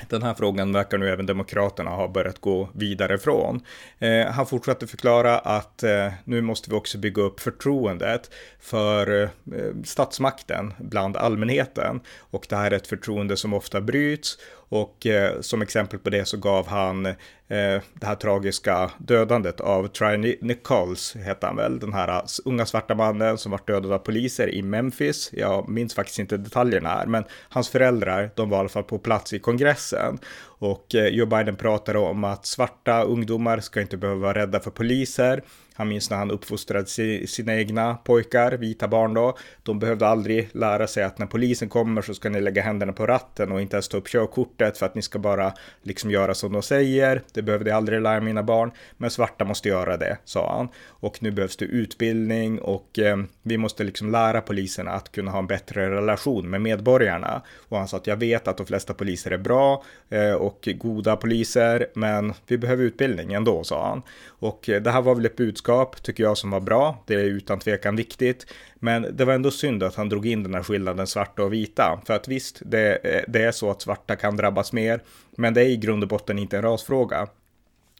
den 0.08 0.22
här 0.22 0.34
frågan 0.34 0.72
verkar 0.72 0.98
nu 0.98 1.10
även 1.10 1.26
Demokraterna 1.26 1.90
ha 1.90 2.08
börjat 2.08 2.40
gå 2.40 2.68
vidare 2.72 3.18
från. 3.18 3.60
Eh, 3.98 4.26
han 4.26 4.46
fortsatte 4.46 4.86
förklara 4.86 5.38
att 5.38 5.82
eh, 5.82 6.12
nu 6.24 6.40
måste 6.40 6.70
vi 6.70 6.76
också 6.76 6.98
bygga 6.98 7.22
upp 7.22 7.40
förtroendet 7.40 8.30
för 8.60 9.22
eh, 9.22 9.28
statsmakten 9.84 10.74
bland 10.78 11.16
allmänheten 11.16 12.00
och 12.18 12.46
det 12.48 12.56
här 12.56 12.70
är 12.70 12.76
ett 12.76 12.86
förtroende 12.86 13.36
som 13.36 13.54
ofta 13.54 13.80
bryts 13.80 14.38
och 14.68 15.06
eh, 15.06 15.40
som 15.40 15.62
exempel 15.62 15.98
på 15.98 16.10
det 16.10 16.24
så 16.24 16.36
gav 16.36 16.66
han 16.66 17.06
eh, 17.06 17.14
det 17.94 18.06
här 18.06 18.14
tragiska 18.14 18.90
dödandet 18.98 19.60
av 19.60 19.88
Try 19.88 20.38
Nichols, 20.40 21.14
hette 21.14 21.46
han 21.46 21.56
väl, 21.56 21.78
den 21.78 21.92
här 21.92 22.08
eh, 22.08 22.22
unga 22.44 22.66
svarta 22.66 22.94
mannen 22.94 23.38
som 23.38 23.52
var 23.52 23.60
dödad 23.66 23.92
av 23.92 23.98
poliser 23.98 24.54
i 24.54 24.62
Memphis. 24.62 25.30
Jag 25.32 25.68
minns 25.68 25.94
faktiskt 25.94 26.18
inte 26.18 26.36
detaljerna 26.36 26.88
här, 26.88 27.06
men 27.06 27.24
hans 27.48 27.68
föräldrar, 27.68 28.30
de 28.34 28.50
var 28.50 28.58
i 28.58 28.60
alla 28.60 28.68
fall 28.68 28.84
på 28.84 28.98
plats 28.98 29.32
i 29.32 29.38
kongressen. 29.38 30.18
Och 30.60 30.94
eh, 30.94 31.06
Joe 31.06 31.26
Biden 31.26 31.56
pratade 31.56 31.98
om 31.98 32.24
att 32.24 32.46
svarta 32.46 33.02
ungdomar 33.02 33.60
ska 33.60 33.80
inte 33.80 33.96
behöva 33.96 34.20
vara 34.20 34.38
rädda 34.38 34.60
för 34.60 34.70
poliser. 34.70 35.42
Han 35.78 35.88
minns 35.88 36.10
när 36.10 36.16
han 36.16 36.30
uppfostrade 36.30 36.86
sina 37.26 37.56
egna 37.56 37.94
pojkar, 37.94 38.52
vita 38.52 38.88
barn 38.88 39.14
då. 39.14 39.36
De 39.62 39.78
behövde 39.78 40.06
aldrig 40.06 40.48
lära 40.52 40.86
sig 40.86 41.04
att 41.04 41.18
när 41.18 41.26
polisen 41.26 41.68
kommer 41.68 42.02
så 42.02 42.14
ska 42.14 42.30
ni 42.30 42.40
lägga 42.40 42.62
händerna 42.62 42.92
på 42.92 43.06
ratten 43.06 43.52
och 43.52 43.60
inte 43.60 43.76
ens 43.76 43.88
ta 43.88 43.96
upp 43.96 44.08
körkortet 44.08 44.78
för 44.78 44.86
att 44.86 44.94
ni 44.94 45.02
ska 45.02 45.18
bara 45.18 45.52
liksom 45.82 46.10
göra 46.10 46.34
som 46.34 46.52
de 46.52 46.62
säger. 46.62 47.22
Det 47.32 47.42
behövde 47.42 47.70
jag 47.70 47.76
aldrig 47.76 48.02
lära 48.02 48.20
mina 48.20 48.42
barn, 48.42 48.70
men 48.96 49.10
svarta 49.10 49.44
måste 49.44 49.68
göra 49.68 49.96
det, 49.96 50.18
sa 50.24 50.56
han. 50.56 50.68
Och 50.86 51.22
nu 51.22 51.30
behövs 51.30 51.56
det 51.56 51.64
utbildning 51.64 52.58
och 52.58 52.98
eh, 52.98 53.16
vi 53.42 53.58
måste 53.58 53.84
liksom 53.84 54.10
lära 54.10 54.40
poliserna 54.40 54.90
att 54.90 55.12
kunna 55.12 55.30
ha 55.30 55.38
en 55.38 55.46
bättre 55.46 55.90
relation 55.90 56.50
med 56.50 56.60
medborgarna. 56.60 57.42
Och 57.68 57.78
han 57.78 57.88
sa 57.88 57.96
att 57.96 58.06
jag 58.06 58.16
vet 58.16 58.48
att 58.48 58.56
de 58.56 58.66
flesta 58.66 58.94
poliser 58.94 59.30
är 59.30 59.38
bra 59.38 59.84
eh, 60.08 60.32
och 60.32 60.68
goda 60.78 61.16
poliser, 61.16 61.86
men 61.94 62.34
vi 62.46 62.58
behöver 62.58 62.84
utbildning 62.84 63.32
ändå, 63.32 63.64
sa 63.64 63.88
han. 63.88 64.02
Och 64.26 64.68
eh, 64.68 64.82
det 64.82 64.90
här 64.90 65.02
var 65.02 65.14
väl 65.14 65.26
ett 65.26 65.36
budskap, 65.36 65.67
tycker 66.02 66.22
jag, 66.22 66.38
som 66.38 66.50
var 66.50 66.60
bra. 66.60 67.02
Det 67.06 67.14
är 67.14 67.24
utan 67.24 67.58
tvekan 67.58 67.96
viktigt. 67.96 68.46
Men 68.74 69.16
det 69.16 69.24
var 69.24 69.34
ändå 69.34 69.50
synd 69.50 69.82
att 69.82 69.94
han 69.94 70.08
drog 70.08 70.26
in 70.26 70.42
den 70.42 70.54
här 70.54 70.62
skillnaden 70.62 71.06
svarta 71.06 71.42
och 71.42 71.52
vita. 71.52 72.00
För 72.06 72.14
att 72.14 72.28
visst, 72.28 72.62
det, 72.64 73.24
det 73.28 73.42
är 73.42 73.52
så 73.52 73.70
att 73.70 73.82
svarta 73.82 74.16
kan 74.16 74.36
drabbas 74.36 74.72
mer, 74.72 75.02
men 75.36 75.54
det 75.54 75.60
är 75.60 75.66
i 75.66 75.76
grund 75.76 76.02
och 76.02 76.08
botten 76.08 76.38
inte 76.38 76.56
en 76.56 76.62
rasfråga. 76.62 77.28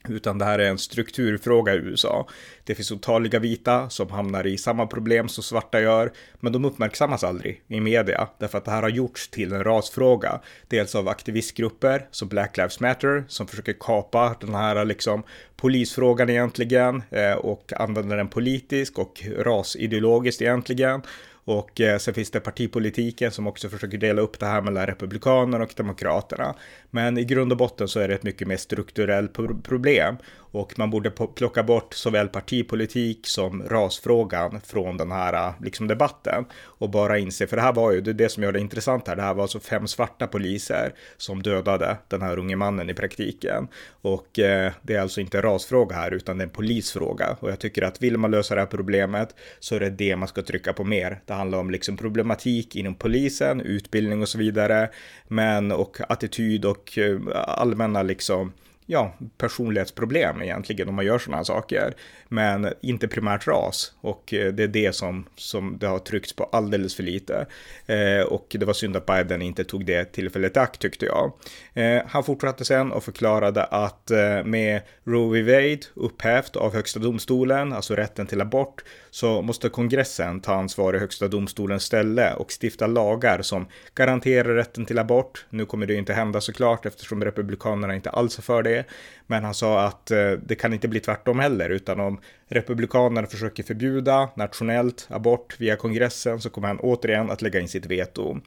Utan 0.08 0.38
det 0.38 0.44
här 0.44 0.58
är 0.58 0.70
en 0.70 0.78
strukturfråga 0.78 1.74
i 1.74 1.76
USA. 1.76 2.28
Det 2.64 2.74
finns 2.74 2.92
otaliga 2.92 3.38
vita 3.38 3.90
som 3.90 4.10
hamnar 4.10 4.46
i 4.46 4.58
samma 4.58 4.86
problem 4.86 5.28
som 5.28 5.44
svarta 5.44 5.80
gör, 5.80 6.12
men 6.40 6.52
de 6.52 6.64
uppmärksammas 6.64 7.24
aldrig 7.24 7.62
i 7.68 7.80
media 7.80 8.28
därför 8.38 8.58
att 8.58 8.64
det 8.64 8.70
här 8.70 8.82
har 8.82 8.88
gjorts 8.88 9.28
till 9.28 9.52
en 9.52 9.64
rasfråga. 9.64 10.40
Dels 10.68 10.94
av 10.94 11.08
aktivistgrupper 11.08 12.06
som 12.10 12.28
Black 12.28 12.56
Lives 12.56 12.80
Matter 12.80 13.24
som 13.28 13.46
försöker 13.46 13.74
kapa 13.80 14.36
den 14.40 14.54
här 14.54 14.84
liksom 14.84 15.22
polisfrågan 15.56 16.30
egentligen 16.30 17.02
eh, 17.10 17.32
och 17.32 17.72
använda 17.76 18.16
den 18.16 18.28
politiskt 18.28 18.98
och 18.98 19.22
rasideologiskt 19.38 20.42
egentligen. 20.42 21.02
Och 21.48 21.80
eh, 21.80 21.98
sen 21.98 22.14
finns 22.14 22.30
det 22.30 22.40
partipolitiken 22.40 23.30
som 23.30 23.46
också 23.46 23.68
försöker 23.68 23.98
dela 23.98 24.22
upp 24.22 24.38
det 24.38 24.46
här 24.46 24.62
mellan 24.62 24.86
republikanerna 24.86 25.64
och 25.64 25.72
demokraterna. 25.76 26.54
Men 26.90 27.18
i 27.18 27.24
grund 27.24 27.52
och 27.52 27.58
botten 27.58 27.88
så 27.88 28.00
är 28.00 28.08
det 28.08 28.14
ett 28.14 28.22
mycket 28.22 28.48
mer 28.48 28.56
strukturellt 28.56 29.32
problem 29.62 30.16
och 30.50 30.78
man 30.78 30.90
borde 30.90 31.10
plocka 31.10 31.62
bort 31.62 31.94
såväl 31.94 32.28
partipolitik 32.28 33.26
som 33.26 33.62
rasfrågan 33.62 34.60
från 34.60 34.96
den 34.96 35.12
här 35.12 35.48
eh, 35.48 35.54
liksom 35.62 35.88
debatten 35.88 36.44
och 36.62 36.90
bara 36.90 37.18
inse, 37.18 37.46
för 37.46 37.56
det 37.56 37.62
här 37.62 37.72
var 37.72 37.92
ju, 37.92 38.00
det 38.00 38.10
är 38.10 38.14
det 38.14 38.28
som 38.28 38.42
gör 38.42 38.52
det 38.52 38.60
intressant 38.60 39.08
här, 39.08 39.16
det 39.16 39.22
här 39.22 39.34
var 39.34 39.42
alltså 39.42 39.60
fem 39.60 39.86
svarta 39.86 40.26
poliser 40.26 40.94
som 41.16 41.42
dödade 41.42 41.96
den 42.08 42.22
här 42.22 42.38
unge 42.38 42.56
mannen 42.56 42.90
i 42.90 42.94
praktiken. 42.94 43.68
Och 44.00 44.38
eh, 44.38 44.72
det 44.82 44.94
är 44.94 45.00
alltså 45.00 45.20
inte 45.20 45.38
en 45.38 45.42
rasfråga 45.42 45.96
här 45.96 46.10
utan 46.10 46.38
det 46.38 46.42
är 46.42 46.46
en 46.46 46.52
polisfråga. 46.52 47.36
Och 47.40 47.50
jag 47.50 47.58
tycker 47.58 47.82
att 47.82 48.02
vill 48.02 48.16
man 48.16 48.30
lösa 48.30 48.54
det 48.54 48.60
här 48.60 48.66
problemet 48.66 49.34
så 49.58 49.74
är 49.74 49.80
det 49.80 49.90
det 49.90 50.16
man 50.16 50.28
ska 50.28 50.42
trycka 50.42 50.72
på 50.72 50.84
mer. 50.84 51.20
Det 51.26 51.32
handlar 51.32 51.58
om 51.58 51.70
liksom 51.70 51.96
problematik 51.96 52.76
inom 52.76 52.94
polisen, 52.94 53.60
utbildning 53.60 54.22
och 54.22 54.28
så 54.28 54.38
vidare, 54.38 54.90
men 55.28 55.72
och 55.72 55.96
attityd 56.08 56.64
och 56.64 56.98
eh, 56.98 57.18
allmänna 57.34 58.02
liksom 58.02 58.52
ja, 58.90 59.14
personlighetsproblem 59.38 60.42
egentligen 60.42 60.88
om 60.88 60.94
man 60.94 61.04
gör 61.04 61.18
sådana 61.18 61.36
här 61.36 61.44
saker. 61.44 61.94
Men 62.28 62.72
inte 62.80 63.08
primärt 63.08 63.46
ras 63.46 63.92
och 64.00 64.34
eh, 64.34 64.52
det 64.52 64.62
är 64.62 64.68
det 64.68 64.94
som, 64.94 65.26
som 65.36 65.78
det 65.78 65.86
har 65.86 65.98
tryckts 65.98 66.32
på 66.32 66.44
alldeles 66.44 66.96
för 66.96 67.02
lite. 67.02 67.46
Eh, 67.86 68.20
och 68.20 68.56
det 68.58 68.66
var 68.66 68.72
synd 68.72 68.96
att 68.96 69.06
Biden 69.06 69.42
inte 69.42 69.64
tog 69.64 69.86
det 69.86 70.04
tillfället 70.04 70.56
i 70.56 70.60
akt 70.60 70.80
tyckte 70.80 71.06
jag. 71.06 71.32
Eh, 71.74 72.02
han 72.06 72.24
fortsatte 72.24 72.64
sen 72.64 72.92
och 72.92 73.04
förklarade 73.04 73.64
att 73.64 74.10
eh, 74.10 74.44
med 74.44 74.80
Roe 75.04 75.42
v. 75.42 75.52
Wade 75.52 75.80
upphävt 75.94 76.56
av 76.56 76.74
högsta 76.74 77.00
domstolen, 77.00 77.72
alltså 77.72 77.94
rätten 77.94 78.26
till 78.26 78.40
abort, 78.40 78.84
så 79.10 79.42
måste 79.42 79.68
kongressen 79.68 80.40
ta 80.40 80.54
ansvar 80.54 80.94
i 80.94 80.98
högsta 80.98 81.28
domstolens 81.28 81.82
ställe 81.82 82.34
och 82.34 82.52
stifta 82.62 82.86
lagar 82.86 83.42
som 83.42 83.66
garanterar 83.94 84.54
rätten 84.54 84.86
till 84.86 84.98
abort. 84.98 85.46
Nu 85.50 85.66
kommer 85.66 85.86
det 85.86 85.94
inte 85.94 86.12
hända 86.12 86.40
såklart 86.40 86.86
eftersom 86.86 87.24
republikanerna 87.24 87.94
inte 87.94 88.10
alls 88.10 88.38
är 88.38 88.42
för 88.42 88.62
det. 88.62 88.77
Men 89.26 89.44
han 89.44 89.54
sa 89.54 89.86
att 89.86 90.10
eh, 90.10 90.30
det 90.30 90.54
kan 90.54 90.72
inte 90.72 90.88
bli 90.88 91.00
tvärtom 91.00 91.38
heller, 91.38 91.70
utan 91.70 92.00
om 92.00 92.20
republikanerna 92.48 93.26
försöker 93.26 93.62
förbjuda 93.62 94.30
nationellt 94.36 95.06
abort 95.10 95.56
via 95.58 95.76
kongressen 95.76 96.40
så 96.40 96.50
kommer 96.50 96.68
han 96.68 96.80
återigen 96.80 97.30
att 97.30 97.42
lägga 97.42 97.60
in 97.60 97.68
sitt 97.68 97.86
veto. 97.86 98.40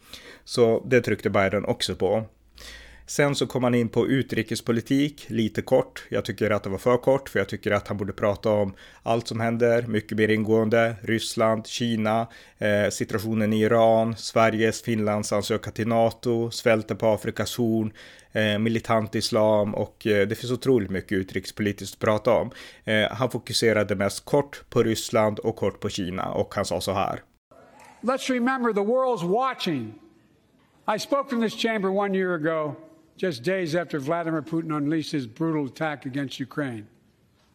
Så 0.44 0.84
det 0.86 1.02
tryckte 1.02 1.30
Biden 1.30 1.66
också 1.66 1.96
på. 1.96 2.26
Sen 3.12 3.36
så 3.36 3.48
kom 3.48 3.64
han 3.64 3.76
in 3.76 3.90
på 3.90 4.08
utrikespolitik 4.08 5.26
lite 5.28 5.62
kort. 5.62 6.06
Jag 6.10 6.26
tycker 6.26 6.52
att 6.52 6.64
det 6.64 6.70
var 6.70 6.78
för 6.78 6.98
kort 6.98 7.30
för 7.30 7.40
jag 7.40 7.50
tycker 7.50 7.72
att 7.72 7.88
han 7.88 7.98
borde 7.98 8.14
prata 8.14 8.50
om 8.50 8.74
allt 9.04 9.28
som 9.28 9.40
händer 9.40 9.82
mycket 9.88 10.18
mer 10.18 10.30
ingående. 10.30 10.96
Ryssland, 11.02 11.68
Kina, 11.68 12.28
eh, 12.58 12.90
situationen 12.90 13.54
i 13.54 13.62
Iran, 13.62 14.16
Sveriges, 14.16 14.82
Finlands 14.82 15.34
ansökan 15.34 15.74
till 15.74 15.88
NATO, 15.88 16.52
svälten 16.52 16.98
på 16.98 17.08
Afrikas 17.08 17.58
horn, 17.58 17.94
eh, 18.32 18.60
militant 18.60 19.16
islam 19.16 19.76
och 19.76 20.08
eh, 20.08 20.28
det 20.28 20.36
finns 20.36 20.52
otroligt 20.52 20.90
mycket 20.90 21.12
utrikespolitiskt 21.12 21.96
att 21.96 22.00
prata 22.00 22.32
om. 22.32 22.52
Eh, 22.84 23.12
han 23.12 23.32
fokuserade 23.32 23.96
mest 23.96 24.26
kort 24.26 24.64
på 24.70 24.84
Ryssland 24.84 25.40
och 25.40 25.56
kort 25.56 25.80
på 25.80 25.90
Kina 25.90 26.32
och 26.32 26.56
han 26.56 26.66
sa 26.66 26.82
så 26.82 26.92
här. 26.92 27.22
Let's 28.02 28.30
remember 28.30 28.74
the 28.74 28.80
world's 28.80 29.28
watching. 29.28 29.94
I 30.96 31.00
spoke 31.00 31.30
from 31.30 31.42
this 31.42 31.56
chamber 31.56 31.90
one 31.90 32.18
year 32.18 32.34
ago. 32.34 32.76
Just 33.22 33.44
days 33.44 33.76
after 33.76 34.00
Vladimir 34.00 34.42
Putin 34.42 34.76
unleashed 34.76 35.12
his 35.12 35.28
brutal 35.28 35.68
attack 35.68 36.08
against 36.08 36.40
Ukraine. 36.40 36.88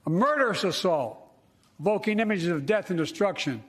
A 0.07 0.11
murderous 0.11 0.63
assault, 0.63 1.19
evoking 1.81 2.21
images 2.21 2.47
of 2.47 2.67
death 2.67 2.91
and 2.91 2.97
destruction 2.97 3.65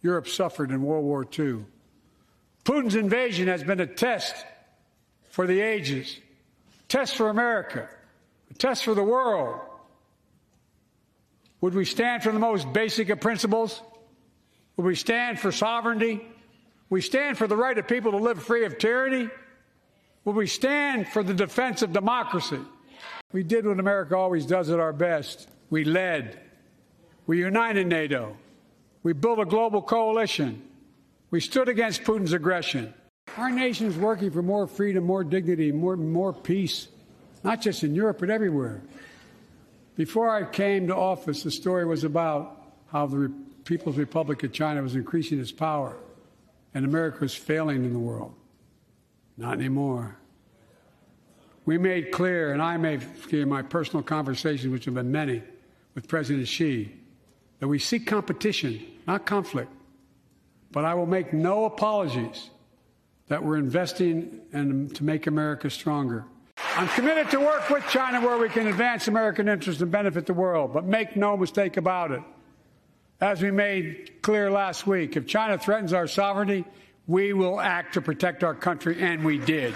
Europe 0.00 0.26
suffered 0.26 0.70
in 0.70 0.82
World 0.82 1.04
War 1.04 1.22
II. 1.38 1.66
Putin's 2.64 2.94
invasion 2.94 3.46
has 3.48 3.62
been 3.62 3.78
a 3.78 3.86
test 3.86 4.34
for 5.28 5.46
the 5.46 5.60
ages, 5.60 6.18
a 6.80 6.88
test 6.88 7.14
for 7.14 7.28
America, 7.28 7.90
a 8.50 8.54
test 8.54 8.82
for 8.82 8.94
the 8.94 9.04
world. 9.04 9.60
Would 11.60 11.74
we 11.74 11.84
stand 11.84 12.22
for 12.22 12.32
the 12.32 12.38
most 12.38 12.72
basic 12.72 13.10
of 13.10 13.20
principles? 13.20 13.82
Would 14.78 14.86
we 14.86 14.94
stand 14.94 15.38
for 15.38 15.52
sovereignty? 15.52 16.26
We 16.88 17.02
stand 17.02 17.36
for 17.36 17.46
the 17.46 17.56
right 17.56 17.76
of 17.76 17.86
people 17.86 18.12
to 18.12 18.16
live 18.16 18.42
free 18.42 18.64
of 18.64 18.78
tyranny? 18.78 19.28
Will 20.24 20.32
we 20.32 20.46
stand 20.46 21.08
for 21.08 21.22
the 21.22 21.34
defense 21.34 21.82
of 21.82 21.92
democracy? 21.92 22.60
We 23.32 23.42
did 23.42 23.66
what 23.66 23.78
America 23.78 24.16
always 24.16 24.46
does 24.46 24.70
at 24.70 24.80
our 24.80 24.92
best. 24.92 25.48
We 25.70 25.84
led. 25.84 26.38
We 27.26 27.38
united 27.38 27.86
NATO. 27.86 28.36
We 29.02 29.12
built 29.12 29.38
a 29.38 29.44
global 29.44 29.82
coalition. 29.82 30.62
We 31.30 31.40
stood 31.40 31.68
against 31.68 32.04
Putin's 32.04 32.32
aggression. 32.32 32.94
Our 33.36 33.50
nation 33.50 33.86
is 33.86 33.96
working 33.96 34.30
for 34.30 34.42
more 34.42 34.66
freedom, 34.66 35.04
more 35.04 35.24
dignity, 35.24 35.72
more, 35.72 35.96
more 35.96 36.32
peace, 36.32 36.88
not 37.42 37.60
just 37.60 37.82
in 37.82 37.94
Europe, 37.94 38.18
but 38.20 38.30
everywhere. 38.30 38.82
Before 39.96 40.30
I 40.30 40.44
came 40.44 40.86
to 40.86 40.96
office, 40.96 41.42
the 41.42 41.50
story 41.50 41.84
was 41.84 42.04
about 42.04 42.72
how 42.90 43.06
the 43.06 43.32
People's 43.64 43.96
Republic 43.96 44.42
of 44.42 44.52
China 44.52 44.82
was 44.82 44.94
increasing 44.94 45.40
its 45.40 45.52
power 45.52 45.96
and 46.74 46.84
America 46.84 47.18
was 47.20 47.34
failing 47.34 47.84
in 47.84 47.92
the 47.92 47.98
world. 47.98 48.34
Not 49.36 49.54
anymore. 49.54 50.16
We 51.66 51.78
made 51.78 52.12
clear, 52.12 52.52
and 52.52 52.60
I 52.60 52.76
made 52.76 53.02
clear 53.22 53.42
in 53.42 53.48
my 53.48 53.62
personal 53.62 54.02
conversations, 54.02 54.70
which 54.70 54.84
have 54.84 54.94
been 54.94 55.10
many, 55.10 55.42
with 55.94 56.08
President 56.08 56.46
Xi, 56.46 56.94
that 57.58 57.68
we 57.68 57.78
seek 57.78 58.06
competition, 58.06 58.84
not 59.06 59.24
conflict. 59.24 59.72
But 60.70 60.84
I 60.84 60.94
will 60.94 61.06
make 61.06 61.32
no 61.32 61.64
apologies 61.64 62.50
that 63.28 63.42
we're 63.42 63.56
investing 63.56 64.40
in, 64.52 64.90
to 64.90 65.04
make 65.04 65.26
America 65.26 65.70
stronger. 65.70 66.24
I'm 66.76 66.88
committed 66.88 67.30
to 67.30 67.40
work 67.40 67.70
with 67.70 67.86
China 67.88 68.20
where 68.20 68.36
we 68.36 68.48
can 68.48 68.66
advance 68.66 69.08
American 69.08 69.48
interests 69.48 69.80
and 69.80 69.90
benefit 69.90 70.26
the 70.26 70.34
world, 70.34 70.72
but 70.72 70.84
make 70.84 71.16
no 71.16 71.36
mistake 71.36 71.76
about 71.76 72.10
it. 72.10 72.22
As 73.20 73.40
we 73.40 73.50
made 73.50 74.20
clear 74.22 74.50
last 74.50 74.86
week, 74.86 75.16
if 75.16 75.26
China 75.26 75.56
threatens 75.56 75.92
our 75.92 76.06
sovereignty, 76.06 76.64
we 77.06 77.32
will 77.32 77.60
act 77.60 77.94
to 77.94 78.00
protect 78.00 78.42
our 78.42 78.54
country, 78.54 79.00
and 79.00 79.24
we 79.24 79.38
did. 79.38 79.74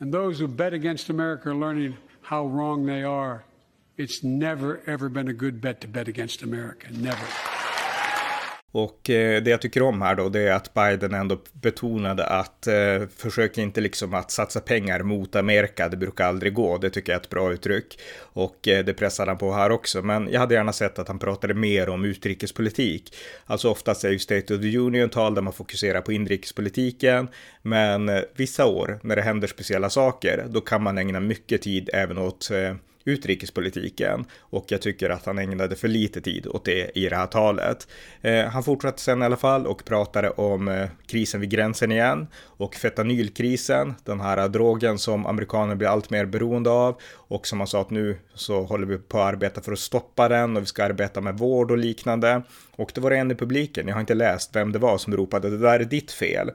And 0.00 0.14
those 0.14 0.38
who 0.38 0.46
bet 0.46 0.74
against 0.74 1.10
America 1.10 1.50
are 1.50 1.54
learning 1.54 1.96
how 2.20 2.46
wrong 2.46 2.86
they 2.86 3.02
are. 3.02 3.44
It's 3.96 4.22
never, 4.22 4.80
ever 4.86 5.08
been 5.08 5.26
a 5.26 5.32
good 5.32 5.60
bet 5.60 5.80
to 5.80 5.88
bet 5.88 6.06
against 6.06 6.42
America. 6.42 6.86
Never. 6.92 7.26
Och 8.72 9.10
eh, 9.10 9.42
det 9.42 9.50
jag 9.50 9.60
tycker 9.60 9.82
om 9.82 10.02
här 10.02 10.14
då, 10.14 10.28
det 10.28 10.40
är 10.40 10.52
att 10.52 10.74
Biden 10.74 11.14
ändå 11.14 11.38
betonade 11.52 12.26
att 12.26 12.66
eh, 12.66 13.02
försök 13.16 13.58
inte 13.58 13.80
liksom 13.80 14.14
att 14.14 14.30
satsa 14.30 14.60
pengar 14.60 15.02
mot 15.02 15.36
Amerika, 15.36 15.88
det 15.88 15.96
brukar 15.96 16.24
aldrig 16.24 16.54
gå, 16.54 16.78
det 16.78 16.90
tycker 16.90 17.12
jag 17.12 17.18
är 17.18 17.22
ett 17.22 17.30
bra 17.30 17.52
uttryck. 17.52 17.98
Och 18.20 18.68
eh, 18.68 18.84
det 18.84 18.94
pressade 18.94 19.30
han 19.30 19.38
på 19.38 19.52
här 19.52 19.70
också, 19.70 20.02
men 20.02 20.28
jag 20.32 20.40
hade 20.40 20.54
gärna 20.54 20.72
sett 20.72 20.98
att 20.98 21.08
han 21.08 21.18
pratade 21.18 21.54
mer 21.54 21.88
om 21.88 22.04
utrikespolitik. 22.04 23.14
Alltså 23.46 23.70
oftast 23.70 24.04
är 24.04 24.10
ju 24.10 24.18
State 24.18 24.54
of 24.54 24.60
the 24.60 24.78
Union-tal 24.78 25.34
där 25.34 25.42
man 25.42 25.52
fokuserar 25.52 26.00
på 26.00 26.12
inrikespolitiken, 26.12 27.28
men 27.62 28.08
eh, 28.08 28.20
vissa 28.36 28.66
år 28.66 29.00
när 29.02 29.16
det 29.16 29.22
händer 29.22 29.48
speciella 29.48 29.90
saker, 29.90 30.46
då 30.48 30.60
kan 30.60 30.82
man 30.82 30.98
ägna 30.98 31.20
mycket 31.20 31.62
tid 31.62 31.90
även 31.92 32.18
åt 32.18 32.50
eh, 32.50 32.74
utrikespolitiken 33.08 34.24
och 34.40 34.64
jag 34.68 34.82
tycker 34.82 35.10
att 35.10 35.26
han 35.26 35.38
ägnade 35.38 35.76
för 35.76 35.88
lite 35.88 36.20
tid 36.20 36.46
åt 36.46 36.64
det 36.64 36.98
i 36.98 37.08
det 37.08 37.16
här 37.16 37.26
talet. 37.26 37.88
Eh, 38.20 38.44
han 38.44 38.62
fortsatte 38.62 39.02
sen 39.02 39.22
i 39.22 39.24
alla 39.24 39.36
fall 39.36 39.66
och 39.66 39.84
pratade 39.84 40.30
om 40.30 40.68
eh, 40.68 40.88
krisen 41.06 41.40
vid 41.40 41.50
gränsen 41.50 41.92
igen 41.92 42.26
och 42.44 42.74
fentanylkrisen, 42.74 43.94
den 44.04 44.20
här 44.20 44.48
drogen 44.48 44.98
som 44.98 45.26
amerikaner 45.26 45.74
blir 45.74 45.88
allt 45.88 46.10
mer 46.10 46.26
beroende 46.26 46.70
av 46.70 47.00
och 47.14 47.46
som 47.46 47.60
han 47.60 47.66
sa 47.66 47.80
att 47.80 47.90
nu 47.90 48.18
så 48.34 48.62
håller 48.62 48.86
vi 48.86 48.98
på 48.98 49.20
att 49.20 49.34
arbeta 49.34 49.60
för 49.60 49.72
att 49.72 49.78
stoppa 49.78 50.28
den 50.28 50.56
och 50.56 50.62
vi 50.62 50.66
ska 50.66 50.84
arbeta 50.84 51.20
med 51.20 51.38
vård 51.38 51.70
och 51.70 51.78
liknande. 51.78 52.42
Och 52.76 52.90
det 52.94 53.00
var 53.00 53.10
en 53.10 53.30
i 53.30 53.34
publiken, 53.34 53.88
jag 53.88 53.94
har 53.94 54.00
inte 54.00 54.14
läst 54.14 54.56
vem 54.56 54.72
det 54.72 54.78
var 54.78 54.98
som 54.98 55.16
ropade 55.16 55.50
det 55.50 55.58
där 55.58 55.80
är 55.80 55.84
ditt 55.84 56.12
fel. 56.12 56.50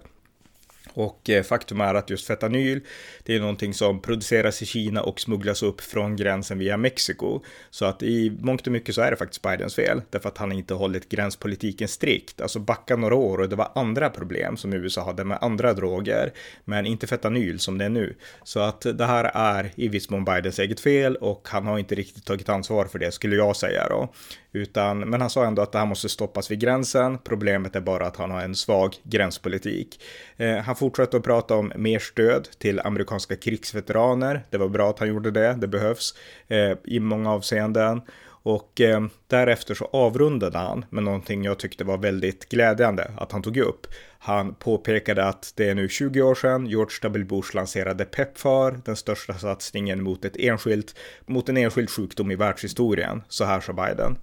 Och 0.93 1.29
eh, 1.29 1.43
faktum 1.43 1.81
är 1.81 1.93
att 1.93 2.09
just 2.09 2.27
fetanyl 2.27 2.81
det 3.23 3.35
är 3.35 3.39
någonting 3.39 3.73
som 3.73 4.01
produceras 4.01 4.61
i 4.61 4.65
Kina 4.65 5.01
och 5.01 5.19
smugglas 5.19 5.63
upp 5.63 5.81
från 5.81 6.15
gränsen 6.15 6.59
via 6.59 6.77
Mexiko. 6.77 7.41
Så 7.69 7.85
att 7.85 8.03
i 8.03 8.37
mångt 8.39 8.67
och 8.67 8.73
mycket 8.73 8.95
så 8.95 9.01
är 9.01 9.11
det 9.11 9.17
faktiskt 9.17 9.41
Bidens 9.41 9.75
fel, 9.75 10.01
därför 10.09 10.29
att 10.29 10.37
han 10.37 10.51
inte 10.51 10.73
hållit 10.73 11.09
gränspolitiken 11.09 11.87
strikt. 11.87 12.41
Alltså 12.41 12.59
backa 12.59 12.95
några 12.95 13.15
år 13.15 13.37
och 13.37 13.49
det 13.49 13.55
var 13.55 13.71
andra 13.75 14.09
problem 14.09 14.57
som 14.57 14.73
USA 14.73 15.05
hade 15.05 15.23
med 15.23 15.37
andra 15.41 15.73
droger, 15.73 16.33
men 16.65 16.85
inte 16.85 17.07
fetanyl 17.07 17.59
som 17.59 17.77
det 17.77 17.85
är 17.85 17.89
nu. 17.89 18.15
Så 18.43 18.59
att 18.59 18.81
det 18.81 19.05
här 19.05 19.31
är 19.33 19.71
i 19.75 19.87
viss 19.87 20.09
mån 20.09 20.25
Bidens 20.25 20.59
eget 20.59 20.79
fel 20.79 21.15
och 21.15 21.47
han 21.51 21.67
har 21.67 21.79
inte 21.79 21.95
riktigt 21.95 22.25
tagit 22.25 22.49
ansvar 22.49 22.85
för 22.85 22.99
det 22.99 23.11
skulle 23.11 23.35
jag 23.35 23.55
säga 23.55 23.89
då. 23.89 24.13
Utan, 24.55 24.99
men 24.99 25.21
han 25.21 25.29
sa 25.29 25.45
ändå 25.45 25.61
att 25.61 25.71
det 25.71 25.77
här 25.77 25.85
måste 25.85 26.09
stoppas 26.09 26.51
vid 26.51 26.59
gränsen. 26.59 27.17
Problemet 27.17 27.75
är 27.75 27.81
bara 27.81 28.07
att 28.07 28.17
han 28.17 28.31
har 28.31 28.41
en 28.41 28.55
svag 28.55 28.95
gränspolitik. 29.03 30.01
Eh, 30.37 30.57
han 30.57 30.75
fortsatte 30.83 31.17
att 31.17 31.23
prata 31.23 31.55
om 31.55 31.71
mer 31.75 31.99
stöd 31.99 32.47
till 32.57 32.79
amerikanska 32.79 33.35
krigsveteraner. 33.35 34.43
Det 34.49 34.57
var 34.57 34.69
bra 34.69 34.89
att 34.89 34.99
han 34.99 35.07
gjorde 35.07 35.31
det, 35.31 35.53
det 35.53 35.67
behövs 35.67 36.13
eh, 36.47 36.71
i 36.83 36.99
många 36.99 37.31
avseenden. 37.31 38.01
Och 38.25 38.81
eh, 38.81 39.05
därefter 39.27 39.75
så 39.75 39.85
avrundade 39.85 40.57
han 40.57 40.85
med 40.89 41.03
någonting 41.03 41.43
jag 41.43 41.59
tyckte 41.59 41.83
var 41.83 41.97
väldigt 41.97 42.49
glädjande 42.49 43.11
att 43.17 43.31
han 43.31 43.41
tog 43.41 43.57
upp. 43.57 43.87
Han 44.19 44.55
påpekade 44.55 45.25
att 45.25 45.53
det 45.55 45.69
är 45.69 45.75
nu 45.75 45.89
20 45.89 46.21
år 46.21 46.35
sedan 46.35 46.65
George 46.65 46.97
W. 47.01 47.25
Bush 47.25 47.55
lanserade 47.55 48.05
Pepfar, 48.05 48.79
den 48.85 48.95
största 48.95 49.33
satsningen 49.33 50.03
mot, 50.03 50.25
ett 50.25 50.37
enskilt, 50.37 50.95
mot 51.25 51.49
en 51.49 51.57
enskild 51.57 51.89
sjukdom 51.89 52.31
i 52.31 52.35
världshistorien. 52.35 53.21
Så 53.27 53.43
här 53.43 53.59
sa 53.59 53.73
Biden. 53.73 54.17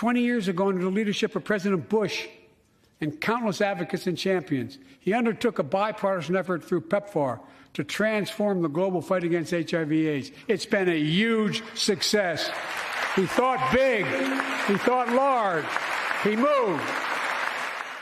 20 0.00 0.20
years 0.20 0.48
ago 0.48 0.64
under 0.64 0.90
the 0.90 0.96
leadership 0.96 1.36
of 1.36 1.44
President 1.44 1.88
Bush 1.88 2.41
and 3.02 3.20
countless 3.20 3.60
advocates 3.60 4.06
and 4.06 4.16
champions, 4.16 4.78
he 5.00 5.12
undertook 5.12 5.58
a 5.58 5.62
bipartisan 5.62 6.36
effort 6.36 6.64
through 6.64 6.82
PEPFAR 6.82 7.40
to 7.74 7.84
transform 7.84 8.62
the 8.62 8.68
global 8.68 9.02
fight 9.02 9.24
against 9.24 9.52
HIV/AIDS. 9.52 10.30
It's 10.48 10.66
been 10.66 10.88
a 10.88 10.98
huge 10.98 11.62
success. 11.74 12.50
He 13.16 13.26
thought 13.26 13.60
big, 13.72 14.06
he 14.66 14.76
thought 14.78 15.08
large, 15.12 15.64
he 16.22 16.36
moved. 16.36 16.82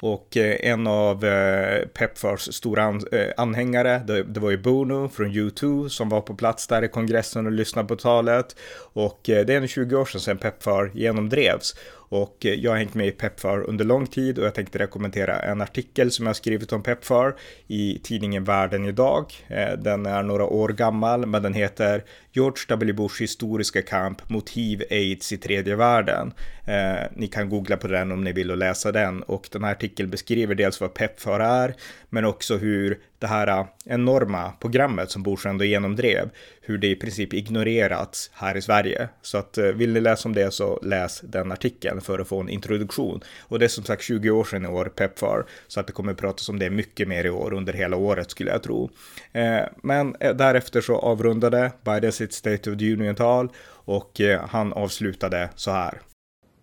Och 0.02 0.36
eh, 0.36 0.70
en 0.70 0.86
av 0.86 1.24
eh, 1.24 1.86
Pepfars 1.86 2.54
stora 2.54 3.00
eh, 3.12 3.28
anhängare, 3.36 3.98
det 4.26 4.40
var 4.40 4.50
ju 4.50 4.58
Bono 4.58 5.08
från 5.08 5.30
U2 5.30 5.88
som 5.88 6.08
var 6.08 6.20
på 6.20 6.34
plats 6.34 6.66
där 6.66 6.84
i 6.84 6.88
kongressen 6.88 7.46
och 7.46 7.52
lyssnade 7.52 7.88
på 7.88 7.96
talet. 7.96 8.56
Och 8.92 9.20
det 9.24 9.50
är 9.50 9.60
nu 9.60 9.68
20 9.68 9.96
år 9.96 10.04
sedan 10.04 10.38
Pepfar 10.38 10.90
genomdrevs. 10.94 11.74
Och 12.10 12.46
eh, 12.46 12.54
jag 12.54 12.70
har 12.70 12.78
hängt 12.78 12.94
med 12.94 13.06
i 13.06 13.10
Pepfar 13.10 13.60
under 13.68 13.84
lång 13.84 14.06
tid 14.06 14.38
och 14.38 14.44
jag 14.44 14.54
tänkte 14.54 14.78
rekommendera 14.78 15.38
en 15.38 15.60
artikel 15.60 16.10
som 16.10 16.26
jag 16.26 16.36
skrivit 16.36 16.72
om 16.72 16.82
Pepfar 16.82 17.34
i 17.66 18.00
tidningen 18.02 18.44
Världen 18.44 18.84
idag. 18.84 19.32
Eh, 19.48 19.72
den 19.78 20.06
är 20.06 20.22
några 20.22 20.44
år 20.44 20.68
gammal 20.68 21.26
men 21.26 21.42
den 21.42 21.54
heter 21.54 22.04
George 22.32 22.64
W. 22.68 22.92
Bush 22.92 23.20
historiska 23.20 23.82
kamp 23.82 24.30
mot 24.30 24.50
hiv-aids 24.50 25.32
i 25.32 25.36
tredje 25.36 25.76
världen. 25.76 26.32
Eh, 26.66 27.06
ni 27.16 27.26
kan 27.26 27.48
googla 27.48 27.76
på 27.76 27.88
den 27.88 28.12
om 28.12 28.24
ni 28.24 28.32
vill 28.32 28.50
och 28.50 28.56
läsa 28.56 28.92
den 28.92 29.22
och 29.22 29.48
den 29.52 29.64
här 29.64 29.72
artikeln 29.72 30.10
beskriver 30.10 30.54
dels 30.54 30.80
vad 30.80 30.94
Pepfar 30.94 31.40
är 31.40 31.74
men 32.08 32.24
också 32.24 32.56
hur 32.56 32.98
det 33.18 33.26
här 33.26 33.46
eh, 33.46 33.66
enorma 33.84 34.52
programmet 34.60 35.10
som 35.10 35.22
Bush 35.22 35.46
ändå 35.46 35.64
genomdrev, 35.64 36.30
hur 36.60 36.78
det 36.78 36.86
i 36.86 36.96
princip 36.96 37.34
ignorerats 37.34 38.30
här 38.34 38.56
i 38.56 38.62
Sverige. 38.62 39.08
Så 39.22 39.38
att 39.38 39.58
eh, 39.58 39.64
vill 39.64 39.92
ni 39.92 40.00
läsa 40.00 40.28
om 40.28 40.34
det 40.34 40.50
så 40.50 40.80
läs 40.82 41.20
den 41.20 41.52
artikeln 41.52 42.00
för 42.00 42.18
att 42.18 42.28
få 42.28 42.40
en 42.40 42.48
introduktion. 42.48 43.20
Och 43.40 43.58
det 43.58 43.66
är 43.66 43.68
som 43.68 43.84
sagt 43.84 44.02
20 44.02 44.30
år 44.30 44.44
sedan 44.44 44.64
i 44.64 44.68
år, 44.68 44.84
Pepfar, 44.84 45.46
så 45.68 45.80
att 45.80 45.86
det 45.86 45.92
kommer 45.92 46.14
pratas 46.14 46.48
om 46.48 46.58
det 46.58 46.70
mycket 46.70 47.08
mer 47.08 47.24
i 47.24 47.30
år 47.30 47.52
under 47.52 47.72
hela 47.72 47.96
året 47.96 48.30
skulle 48.30 48.50
jag 48.50 48.62
tro. 48.62 48.90
Eh, 49.32 49.60
men 49.82 50.16
eh, 50.20 50.34
därefter 50.36 50.80
så 50.80 50.96
avrundade 50.96 51.72
Bidens 51.84 52.19
sitt 52.20 52.32
State 52.32 52.70
of 52.70 52.78
the 52.78 52.92
Union-tal 52.92 53.48
och 53.84 54.20
eh, 54.20 54.48
han 54.48 54.72
avslutade 54.72 55.50
så 55.56 55.70
här. 55.70 56.00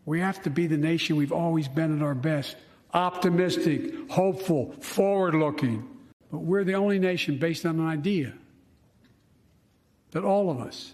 We 0.05 0.21
have 0.21 0.41
to 0.43 0.49
be 0.49 0.67
the 0.67 0.77
nation 0.77 1.17
we've 1.17 1.35
always 1.35 1.67
been 1.67 1.97
at 1.97 2.01
our 2.01 2.15
best. 2.15 2.57
Optimistic, 2.93 3.81
hopeful, 4.09 4.73
forward 4.81 5.33
looking. 5.33 5.83
But 6.31 6.41
we're 6.41 6.63
the 6.63 6.75
only 6.75 6.99
nation 6.99 7.37
based 7.39 7.65
on 7.65 7.79
an 7.79 7.87
idea 7.87 8.31
that 10.11 10.23
all 10.23 10.49
of 10.49 10.59
us, 10.67 10.93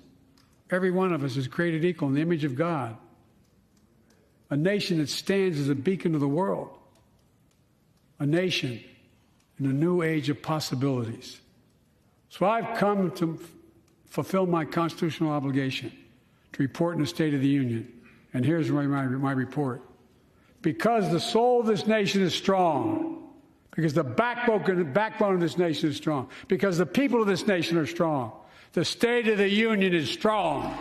every 0.72 0.92
one 0.92 1.14
of 1.14 1.24
us, 1.24 1.38
is 1.38 1.48
created 1.48 1.86
equal 1.86 2.08
in 2.08 2.16
the 2.16 2.22
image 2.22 2.44
of 2.44 2.56
God. 2.56 2.98
A 4.50 4.58
nation 4.58 4.98
that 4.98 5.10
stands 5.10 5.60
as 5.60 5.70
a 5.70 5.76
beacon 5.76 6.16
of 6.16 6.22
the 6.22 6.28
world. 6.28 6.70
A 8.20 8.26
nation 8.26 8.80
in 9.60 9.66
a 9.66 9.74
new 9.74 10.02
age 10.02 10.30
of 10.30 10.42
possibilities. 10.42 11.40
So 12.30 12.48
I've 12.48 12.78
come 12.78 13.12
to 13.12 13.40
fulfill 14.14 14.46
my 14.46 14.64
constitutional 14.64 15.32
obligation 15.32 15.92
to 16.52 16.62
report 16.62 16.94
in 16.94 17.02
the 17.02 17.08
State 17.08 17.34
of 17.34 17.42
the 17.42 17.48
Union. 17.48 17.92
And 18.36 18.46
here's 18.46 18.70
my, 18.70 18.86
my, 18.86 19.06
my 19.06 19.32
report. 19.32 19.82
Because 20.62 21.12
the 21.12 21.20
soul 21.20 21.62
of 21.62 21.66
this 21.66 21.88
nation 21.88 22.22
is 22.22 22.32
strong, 22.36 23.28
because 23.72 23.96
the 23.96 24.04
backbone, 24.04 24.94
backbone 24.94 25.34
of 25.34 25.40
this 25.40 25.58
nation 25.58 25.90
is 25.90 25.98
strong, 25.98 26.30
because 26.48 26.78
the 26.78 26.86
people 26.86 27.22
of 27.22 27.28
this 27.28 27.48
nation 27.48 27.76
are 27.76 27.88
strong. 27.88 28.34
The 28.74 28.86
State 28.86 29.28
of 29.30 29.40
the 29.40 29.50
Union 29.50 29.96
is 29.96 30.12
strong. 30.12 30.78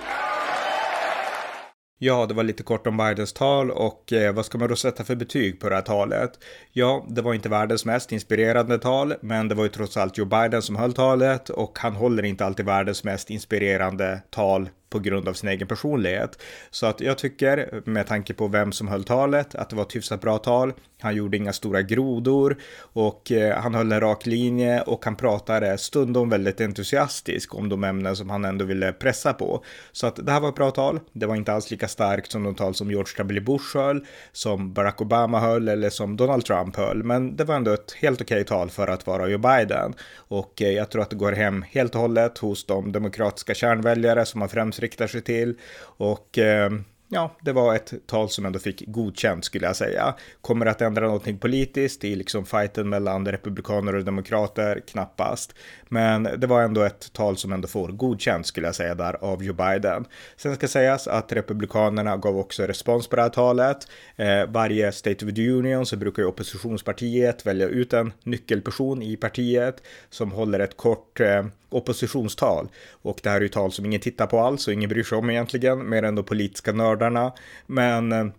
Ja, 2.04 2.26
det 2.26 2.34
var 2.34 2.42
lite 2.42 2.62
kort 2.62 2.86
om 2.86 2.96
Bidens 2.96 3.32
tal 3.32 3.70
och 3.70 4.12
eh, 4.12 4.34
vad 4.34 4.46
ska 4.46 4.58
man 4.58 4.68
då 4.68 4.76
sätta 4.76 5.04
för 5.04 5.14
betyg 5.14 5.60
på 5.60 5.68
det 5.68 5.74
här 5.74 5.82
talet? 5.82 6.32
Ja, 6.72 7.06
det 7.08 7.22
var 7.22 7.34
inte 7.34 7.48
världens 7.48 7.84
mest 7.84 8.12
inspirerande 8.12 8.78
tal, 8.78 9.14
men 9.20 9.48
det 9.48 9.54
var 9.54 9.64
ju 9.64 9.68
trots 9.68 9.96
allt 9.96 10.18
Joe 10.18 10.24
Biden 10.24 10.62
som 10.62 10.76
höll 10.76 10.92
talet 10.92 11.50
och 11.50 11.78
han 11.78 11.94
håller 11.94 12.22
inte 12.22 12.44
alltid 12.44 12.66
världens 12.66 13.04
mest 13.04 13.30
inspirerande 13.30 14.22
tal 14.30 14.68
på 14.92 14.98
grund 14.98 15.28
av 15.28 15.32
sin 15.32 15.48
egen 15.48 15.68
personlighet. 15.68 16.42
Så 16.70 16.86
att 16.86 17.00
jag 17.00 17.18
tycker, 17.18 17.82
med 17.84 18.06
tanke 18.06 18.34
på 18.34 18.48
vem 18.48 18.72
som 18.72 18.88
höll 18.88 19.04
talet, 19.04 19.54
att 19.54 19.70
det 19.70 19.76
var 19.76 19.82
ett 19.82 19.96
hyfsat 19.96 20.20
bra 20.20 20.38
tal. 20.38 20.72
Han 21.02 21.14
gjorde 21.14 21.36
inga 21.36 21.52
stora 21.52 21.82
grodor 21.82 22.56
och 22.80 23.32
eh, 23.32 23.58
han 23.58 23.74
höll 23.74 23.92
en 23.92 24.00
rak 24.00 24.26
linje 24.26 24.82
och 24.82 25.04
han 25.04 25.16
pratade 25.16 25.78
stundom 25.78 26.28
väldigt 26.30 26.60
entusiastisk 26.60 27.54
om 27.54 27.68
de 27.68 27.84
ämnen 27.84 28.16
som 28.16 28.30
han 28.30 28.44
ändå 28.44 28.64
ville 28.64 28.92
pressa 28.92 29.32
på. 29.32 29.64
Så 29.92 30.06
att 30.06 30.26
det 30.26 30.32
här 30.32 30.40
var 30.40 30.48
ett 30.48 30.54
bra 30.54 30.70
tal. 30.70 31.00
Det 31.12 31.26
var 31.26 31.36
inte 31.36 31.52
alls 31.52 31.70
lika 31.70 31.88
starkt 31.88 32.32
som 32.32 32.42
de 32.44 32.54
tal 32.54 32.74
som 32.74 32.90
George 32.90 33.14
W. 33.18 33.40
Bush 33.40 33.76
höll, 33.76 34.06
som 34.32 34.72
Barack 34.72 35.00
Obama 35.00 35.40
höll 35.40 35.68
eller 35.68 35.90
som 35.90 36.16
Donald 36.16 36.44
Trump 36.44 36.76
höll. 36.76 37.02
Men 37.02 37.36
det 37.36 37.44
var 37.44 37.54
ändå 37.54 37.72
ett 37.72 37.92
helt 37.92 38.20
okej 38.20 38.44
tal 38.44 38.70
för 38.70 38.88
att 38.88 39.06
vara 39.06 39.28
Joe 39.28 39.38
Biden. 39.38 39.94
Och 40.16 40.62
eh, 40.62 40.70
jag 40.70 40.90
tror 40.90 41.02
att 41.02 41.10
det 41.10 41.16
går 41.16 41.32
hem 41.32 41.64
helt 41.70 41.94
och 41.94 42.00
hållet 42.00 42.38
hos 42.38 42.66
de 42.66 42.92
demokratiska 42.92 43.54
kärnväljare 43.54 44.24
som 44.24 44.40
har 44.40 44.48
främst 44.48 44.81
riktar 44.82 45.06
sig 45.06 45.22
till. 45.22 45.58
Och 45.80 46.38
ehm, 46.38 46.84
ja, 47.12 47.36
det 47.40 47.52
var 47.52 47.74
ett 47.74 47.92
tal 48.06 48.28
som 48.28 48.46
ändå 48.46 48.58
fick 48.58 48.82
godkänt 48.86 49.44
skulle 49.44 49.66
jag 49.66 49.76
säga. 49.76 50.14
Kommer 50.40 50.66
att 50.66 50.80
ändra 50.80 51.06
någonting 51.06 51.38
politiskt 51.38 52.04
i 52.04 52.16
liksom 52.16 52.46
fighten 52.46 52.88
mellan 52.88 53.26
republikaner 53.26 53.94
och 53.94 54.04
demokrater? 54.04 54.80
Knappast. 54.86 55.54
Men 55.88 56.28
det 56.38 56.46
var 56.46 56.62
ändå 56.62 56.82
ett 56.82 57.12
tal 57.12 57.36
som 57.36 57.52
ändå 57.52 57.68
får 57.68 57.88
godkänt 57.88 58.46
skulle 58.46 58.66
jag 58.66 58.74
säga 58.74 58.94
där 58.94 59.24
av 59.24 59.44
Joe 59.44 59.54
Biden. 59.54 60.04
Sen 60.36 60.54
ska 60.54 60.68
sägas 60.68 61.08
att 61.08 61.32
republikanerna 61.32 62.16
gav 62.16 62.38
också 62.38 62.62
respons 62.62 63.08
på 63.08 63.16
det 63.16 63.22
här 63.22 63.28
talet. 63.28 63.88
Eh, 64.16 64.46
varje 64.48 64.92
State 64.92 65.26
of 65.26 65.34
the 65.34 65.50
Union 65.50 65.86
så 65.86 65.96
brukar 65.96 66.22
ju 66.22 66.28
oppositionspartiet 66.28 67.46
välja 67.46 67.68
ut 67.68 67.92
en 67.92 68.12
nyckelperson 68.22 69.02
i 69.02 69.16
partiet 69.16 69.82
som 70.10 70.32
håller 70.32 70.60
ett 70.60 70.76
kort 70.76 71.20
eh, 71.20 71.44
oppositionstal. 71.72 72.68
Och 73.02 73.20
det 73.22 73.30
här 73.30 73.36
är 73.36 73.40
ju 73.40 73.48
tal 73.48 73.72
som 73.72 73.86
ingen 73.86 74.00
tittar 74.00 74.26
på 74.26 74.38
alls 74.38 74.66
och 74.66 74.72
ingen 74.72 74.88
bryr 74.88 75.02
sig 75.02 75.18
om 75.18 75.30
egentligen, 75.30 75.88
mer 75.88 76.02
än 76.02 76.14
då 76.14 76.22
politiska 76.22 76.72
nördar 76.72 77.01
nördarna. 77.10 77.32
Men 77.66 78.10
republikanerna 78.10 78.32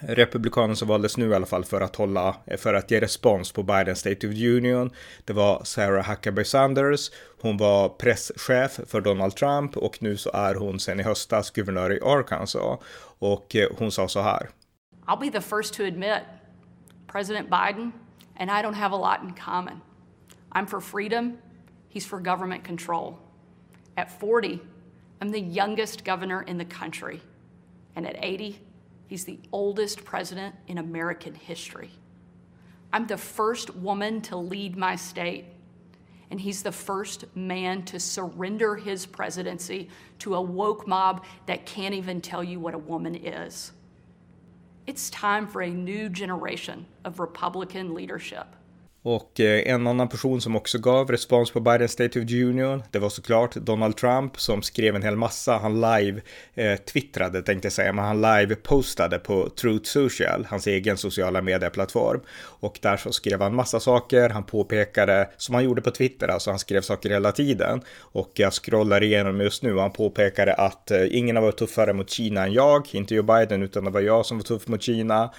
republikanen 0.00 0.76
som 0.76 0.88
valdes 0.88 1.16
nu 1.16 1.28
i 1.28 1.34
alla 1.34 1.46
fall 1.46 1.64
för 1.64 1.80
att 1.80 1.96
hålla, 1.96 2.36
för 2.58 2.74
att 2.74 2.90
ge 2.90 3.00
respons 3.00 3.52
på 3.52 3.62
Bidens 3.62 3.98
State 3.98 4.26
of 4.26 4.34
Union. 4.34 4.90
Det 5.24 5.32
var 5.32 5.64
Sarah 5.64 6.08
Huckabee 6.08 6.44
Sanders. 6.44 7.10
Hon 7.40 7.56
var 7.56 7.88
presschef 7.88 8.80
för 8.86 9.00
Donald 9.00 9.36
Trump 9.36 9.76
och 9.76 10.02
nu 10.02 10.16
så 10.16 10.30
är 10.34 10.54
hon 10.54 10.80
sen 10.80 11.00
i 11.00 11.02
höstas 11.02 11.50
guvernör 11.50 11.92
i 11.92 12.00
Arkansas. 12.00 12.80
Och 13.18 13.56
eh, 13.56 13.68
hon 13.78 13.92
sa 13.92 14.08
så 14.08 14.20
här. 14.20 14.48
I'll 15.06 15.20
be 15.20 15.30
the 15.30 15.40
first 15.40 15.74
to 15.74 15.82
admit 15.82 16.22
President 17.12 17.50
Biden 17.50 17.92
and 18.36 18.50
I 18.50 18.62
don't 18.62 18.74
have 18.74 18.96
a 18.96 18.98
lot 18.98 19.28
in 19.28 19.34
common. 19.44 19.80
I'm 20.52 20.66
for 20.66 20.80
freedom 20.80 21.36
He's 21.94 22.06
for 22.06 22.20
government 22.20 22.64
control. 22.64 23.20
At 23.96 24.10
40, 24.18 24.60
I'm 25.20 25.30
the 25.30 25.40
youngest 25.40 26.04
governor 26.04 26.42
in 26.42 26.58
the 26.58 26.64
country. 26.64 27.20
And 27.96 28.06
at 28.06 28.16
80, 28.22 28.58
he's 29.06 29.24
the 29.24 29.38
oldest 29.52 30.04
president 30.04 30.54
in 30.66 30.78
American 30.78 31.34
history. 31.34 31.90
I'm 32.92 33.06
the 33.06 33.16
first 33.16 33.74
woman 33.74 34.20
to 34.22 34.36
lead 34.36 34.76
my 34.76 34.96
state. 34.96 35.46
And 36.30 36.40
he's 36.40 36.62
the 36.62 36.72
first 36.72 37.24
man 37.36 37.84
to 37.84 38.00
surrender 38.00 38.76
his 38.76 39.06
presidency 39.06 39.88
to 40.20 40.34
a 40.34 40.40
woke 40.40 40.88
mob 40.88 41.24
that 41.46 41.66
can't 41.66 41.94
even 41.94 42.20
tell 42.20 42.42
you 42.42 42.58
what 42.58 42.74
a 42.74 42.78
woman 42.78 43.14
is. 43.14 43.72
It's 44.86 45.10
time 45.10 45.46
for 45.46 45.62
a 45.62 45.70
new 45.70 46.08
generation 46.08 46.86
of 47.04 47.20
Republican 47.20 47.94
leadership. 47.94 48.46
Och 49.06 49.40
eh, 49.40 49.72
en 49.74 49.86
annan 49.86 50.08
person 50.08 50.40
som 50.40 50.56
också 50.56 50.78
gav 50.78 51.10
respons 51.10 51.50
på 51.50 51.60
Biden 51.60 51.88
State 51.88 52.20
of 52.20 52.30
Union, 52.30 52.82
det 52.90 52.98
var 52.98 53.08
såklart 53.08 53.54
Donald 53.54 53.96
Trump 53.96 54.40
som 54.40 54.62
skrev 54.62 54.96
en 54.96 55.02
hel 55.02 55.16
massa. 55.16 55.58
Han 55.58 55.74
live 55.80 56.20
eh, 56.54 56.76
twittrade 56.76 57.42
tänkte 57.42 57.66
jag 57.66 57.72
säga, 57.72 57.92
men 57.92 58.04
han 58.04 58.20
live 58.20 58.54
postade 58.54 59.18
på 59.18 59.48
Truth 59.48 59.84
Social, 59.84 60.46
hans 60.50 60.66
egen 60.66 60.96
sociala 60.96 61.42
medieplattform. 61.42 62.20
Och 62.36 62.78
där 62.82 62.96
så 62.96 63.12
skrev 63.12 63.40
han 63.40 63.54
massa 63.54 63.80
saker, 63.80 64.28
han 64.28 64.44
påpekade, 64.44 65.28
som 65.36 65.54
han 65.54 65.64
gjorde 65.64 65.82
på 65.82 65.90
Twitter, 65.90 66.28
alltså 66.28 66.50
han 66.50 66.58
skrev 66.58 66.80
saker 66.80 67.10
hela 67.10 67.32
tiden. 67.32 67.82
Och 68.00 68.30
jag 68.34 68.52
scrollar 68.52 69.02
igenom 69.02 69.40
just 69.40 69.62
nu 69.62 69.78
han 69.78 69.92
påpekade 69.92 70.54
att 70.54 70.90
eh, 70.90 71.16
ingen 71.16 71.36
har 71.36 71.42
varit 71.42 71.58
tuffare 71.58 71.92
mot 71.92 72.10
Kina 72.10 72.44
än 72.44 72.52
jag, 72.52 72.94
inte 72.94 73.14
Joe 73.14 73.22
Biden, 73.22 73.62
utan 73.62 73.84
det 73.84 73.90
var 73.90 74.00
jag 74.00 74.26
som 74.26 74.38
var 74.38 74.44
tuff 74.44 74.68
mot 74.68 74.82
Kina 74.82 75.30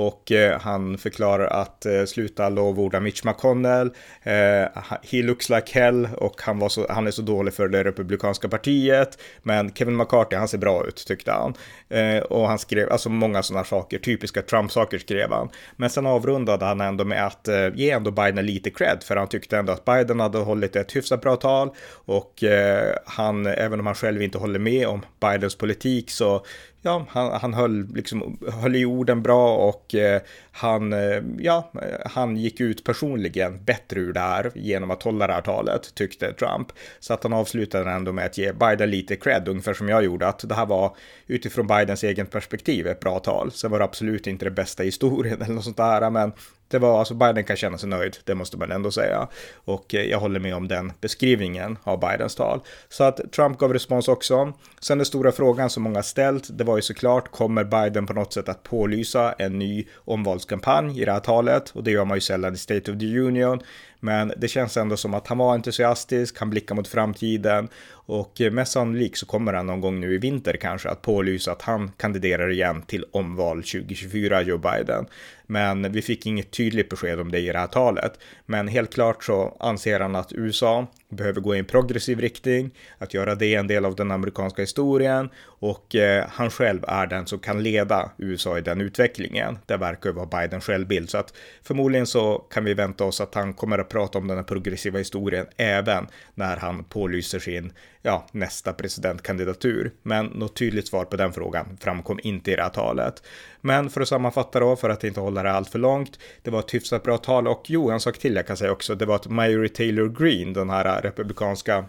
och 0.00 0.32
eh, 0.32 0.60
han 0.60 0.98
förklarar 0.98 1.46
att 1.46 1.86
eh, 1.86 2.04
sluta 2.04 2.48
lovorda 2.48 3.00
Mitch 3.00 3.24
McConnell. 3.24 3.90
Eh, 4.22 4.66
he 5.02 5.22
looks 5.22 5.48
like 5.48 5.80
hell 5.80 6.08
och 6.16 6.42
han, 6.42 6.58
var 6.58 6.68
så, 6.68 6.86
han 6.90 7.06
är 7.06 7.10
så 7.10 7.22
dålig 7.22 7.54
för 7.54 7.68
det 7.68 7.84
republikanska 7.84 8.48
partiet. 8.48 9.18
Men 9.42 9.74
Kevin 9.74 9.96
McCarthy, 9.96 10.36
han 10.36 10.48
ser 10.48 10.58
bra 10.58 10.86
ut 10.86 11.04
tyckte 11.06 11.32
han. 11.32 11.54
Eh, 11.88 12.22
och 12.22 12.48
han 12.48 12.58
skrev, 12.58 12.92
alltså 12.92 13.08
många 13.08 13.42
sådana 13.42 13.64
saker, 13.64 13.98
typiska 13.98 14.42
Trump-saker 14.42 14.98
skrev 14.98 15.30
han. 15.30 15.48
Men 15.76 15.90
sen 15.90 16.06
avrundade 16.06 16.64
han 16.64 16.80
ändå 16.80 17.04
med 17.04 17.26
att 17.26 17.48
eh, 17.48 17.68
ge 17.74 17.90
ändå 17.90 18.10
Biden 18.10 18.46
lite 18.46 18.70
cred, 18.70 19.02
för 19.02 19.16
han 19.16 19.28
tyckte 19.28 19.58
ändå 19.58 19.72
att 19.72 19.84
Biden 19.84 20.20
hade 20.20 20.38
hållit 20.38 20.76
ett 20.76 20.96
hyfsat 20.96 21.20
bra 21.20 21.36
tal 21.36 21.70
och 21.90 22.44
eh, 22.44 22.94
han, 23.06 23.46
även 23.46 23.80
om 23.80 23.86
han 23.86 23.94
själv 23.94 24.22
inte 24.22 24.38
håller 24.38 24.58
med 24.58 24.86
om 24.86 25.04
Bidens 25.20 25.54
politik 25.54 26.10
så 26.10 26.44
ja, 26.82 27.06
han, 27.08 27.40
han 27.40 27.54
höll, 27.54 27.86
liksom, 27.94 28.38
höll 28.62 28.76
i 28.76 28.84
orden 28.84 29.22
bra 29.22 29.56
och 29.56 29.94
eh, 29.94 30.22
han, 30.52 30.92
eh, 30.92 31.22
ja, 31.38 31.72
han 32.04 32.36
gick 32.36 32.60
ut 32.60 32.84
personligen 32.84 33.64
bättre 33.64 34.00
ur 34.00 34.12
det 34.12 34.20
här 34.20 34.50
genom 34.54 34.90
att 34.90 35.02
hålla 35.02 35.26
det 35.26 35.32
här 35.32 35.40
talet, 35.40 35.94
tyckte 35.94 36.32
Trump. 36.32 36.68
Så 37.00 37.14
att 37.14 37.22
han 37.22 37.32
avslutade 37.32 37.90
ändå 37.90 38.12
med 38.12 38.26
att 38.26 38.38
ge 38.38 38.52
Biden 38.52 38.90
lite 38.90 39.16
cred, 39.16 39.48
ungefär 39.48 39.74
som 39.74 39.88
jag 39.88 40.04
gjorde, 40.04 40.28
att 40.28 40.48
det 40.48 40.54
här 40.54 40.66
var 40.66 40.96
utifrån 41.26 41.66
Bidens 41.66 42.04
egen 42.04 42.26
perspektiv 42.26 42.86
ett 42.86 43.00
bra 43.00 43.18
tal. 43.18 43.52
Sen 43.52 43.70
var 43.70 43.78
det 43.78 43.84
absolut 43.84 44.26
inte 44.26 44.44
det 44.44 44.50
bästa 44.50 44.82
i 44.82 44.86
historien 44.86 45.42
eller 45.42 45.54
något 45.54 45.64
sånt 45.64 45.76
där, 45.76 46.10
men 46.10 46.32
det 46.70 46.78
var 46.78 46.98
alltså 46.98 47.14
Biden 47.14 47.44
kan 47.44 47.56
känna 47.56 47.78
sig 47.78 47.88
nöjd, 47.88 48.16
det 48.24 48.34
måste 48.34 48.56
man 48.56 48.72
ändå 48.72 48.90
säga. 48.90 49.28
Och 49.54 49.94
eh, 49.94 50.04
jag 50.04 50.18
håller 50.18 50.40
med 50.40 50.54
om 50.54 50.68
den 50.68 50.92
beskrivningen 51.00 51.78
av 51.82 52.00
Bidens 52.00 52.34
tal. 52.34 52.60
Så 52.88 53.04
att 53.04 53.32
Trump 53.32 53.58
gav 53.58 53.72
respons 53.72 54.08
också. 54.08 54.52
Sen 54.80 54.98
den 54.98 55.04
stora 55.04 55.32
frågan 55.32 55.70
som 55.70 55.82
många 55.82 56.02
ställt, 56.02 56.58
det 56.58 56.64
var 56.64 56.76
ju 56.76 56.82
såklart, 56.82 57.30
kommer 57.30 57.64
Biden 57.64 58.06
på 58.06 58.12
något 58.12 58.32
sätt 58.32 58.48
att 58.48 58.62
pålysa 58.62 59.32
en 59.32 59.58
ny 59.58 59.86
omvalskampanj 59.94 61.02
i 61.02 61.04
det 61.04 61.12
här 61.12 61.20
talet? 61.20 61.70
Och 61.70 61.84
det 61.84 61.90
gör 61.90 62.04
man 62.04 62.16
ju 62.16 62.20
sällan 62.20 62.54
i 62.54 62.56
State 62.56 62.92
of 62.92 62.98
the 62.98 63.18
Union. 63.18 63.60
Men 64.00 64.32
det 64.36 64.48
känns 64.48 64.76
ändå 64.76 64.96
som 64.96 65.14
att 65.14 65.26
han 65.26 65.38
var 65.38 65.54
entusiastisk, 65.54 66.38
han 66.38 66.50
blickar 66.50 66.74
mot 66.74 66.88
framtiden 66.88 67.68
och 67.92 68.40
eh, 68.40 68.52
mest 68.52 68.72
sannolikt 68.72 69.18
så 69.18 69.26
kommer 69.26 69.52
han 69.52 69.66
någon 69.66 69.80
gång 69.80 70.00
nu 70.00 70.14
i 70.14 70.18
vinter 70.18 70.56
kanske 70.56 70.88
att 70.88 71.02
pålysa 71.02 71.52
att 71.52 71.62
han 71.62 71.92
kandiderar 71.96 72.50
igen 72.50 72.82
till 72.82 73.04
omval 73.12 73.56
2024, 73.56 74.42
Joe 74.42 74.58
Biden. 74.58 75.06
Men 75.46 75.92
vi 75.92 76.02
fick 76.02 76.26
inget 76.26 76.50
tydligt 76.50 76.88
besked 76.88 77.20
om 77.20 77.30
det 77.32 77.38
i 77.38 77.46
det 77.46 77.58
här 77.58 77.66
talet. 77.66 78.12
Men 78.46 78.68
helt 78.68 78.94
klart 78.94 79.24
så 79.24 79.56
anser 79.60 80.00
han 80.00 80.16
att 80.16 80.32
USA 80.32 80.86
behöver 81.10 81.40
gå 81.40 81.54
i 81.54 81.58
en 81.58 81.64
progressiv 81.64 82.20
riktning, 82.20 82.70
att 82.98 83.14
göra 83.14 83.34
det 83.34 83.54
en 83.54 83.66
del 83.66 83.84
av 83.84 83.94
den 83.94 84.10
amerikanska 84.10 84.62
historien 84.62 85.30
och 85.44 85.94
eh, 85.94 86.24
han 86.28 86.50
själv 86.50 86.84
är 86.88 87.06
den 87.06 87.26
som 87.26 87.38
kan 87.38 87.62
leda 87.62 88.10
USA 88.18 88.58
i 88.58 88.60
den 88.60 88.80
utvecklingen. 88.80 89.58
Det 89.66 89.76
verkar 89.76 90.10
ju 90.10 90.16
vara 90.16 90.26
Biden 90.26 90.60
självbild 90.60 91.10
så 91.10 91.18
att 91.18 91.34
förmodligen 91.62 92.06
så 92.06 92.38
kan 92.38 92.64
vi 92.64 92.74
vänta 92.74 93.04
oss 93.04 93.20
att 93.20 93.34
han 93.34 93.54
kommer 93.54 93.78
att 93.78 93.88
prata 93.88 94.18
om 94.18 94.26
den 94.26 94.36
här 94.36 94.44
progressiva 94.44 94.98
historien 94.98 95.46
även 95.56 96.06
när 96.34 96.56
han 96.56 96.84
pålyser 96.84 97.38
sin 97.38 97.72
ja, 98.02 98.26
nästa 98.32 98.72
presidentkandidatur. 98.72 99.92
Men 100.02 100.26
något 100.26 100.56
tydligt 100.56 100.88
svar 100.88 101.04
på 101.04 101.16
den 101.16 101.32
frågan 101.32 101.76
framkom 101.80 102.20
inte 102.22 102.52
i 102.52 102.56
det 102.56 102.62
här 102.62 102.70
talet. 102.70 103.22
Men 103.60 103.90
för 103.90 104.00
att 104.00 104.08
sammanfatta 104.08 104.60
då, 104.60 104.76
för 104.76 104.90
att 104.90 105.04
inte 105.04 105.20
hålla 105.20 105.42
det 105.42 105.52
allt 105.52 105.68
för 105.68 105.78
långt. 105.78 106.18
Det 106.42 106.50
var 106.50 106.58
ett 106.58 106.74
hyfsat 106.74 107.02
bra 107.02 107.18
tal 107.18 107.48
och 107.48 107.62
jo, 107.66 107.90
en 107.90 108.00
sak 108.00 108.18
till 108.18 108.34
jag 108.34 108.46
kan 108.46 108.56
säga 108.56 108.72
också. 108.72 108.94
Det 108.94 109.06
var 109.06 109.16
att 109.16 109.28
Mary 109.28 109.68
Taylor 109.68 110.08
Greene, 110.08 110.52
den 110.52 110.70
här 110.70 111.02
republikanska 111.02 111.84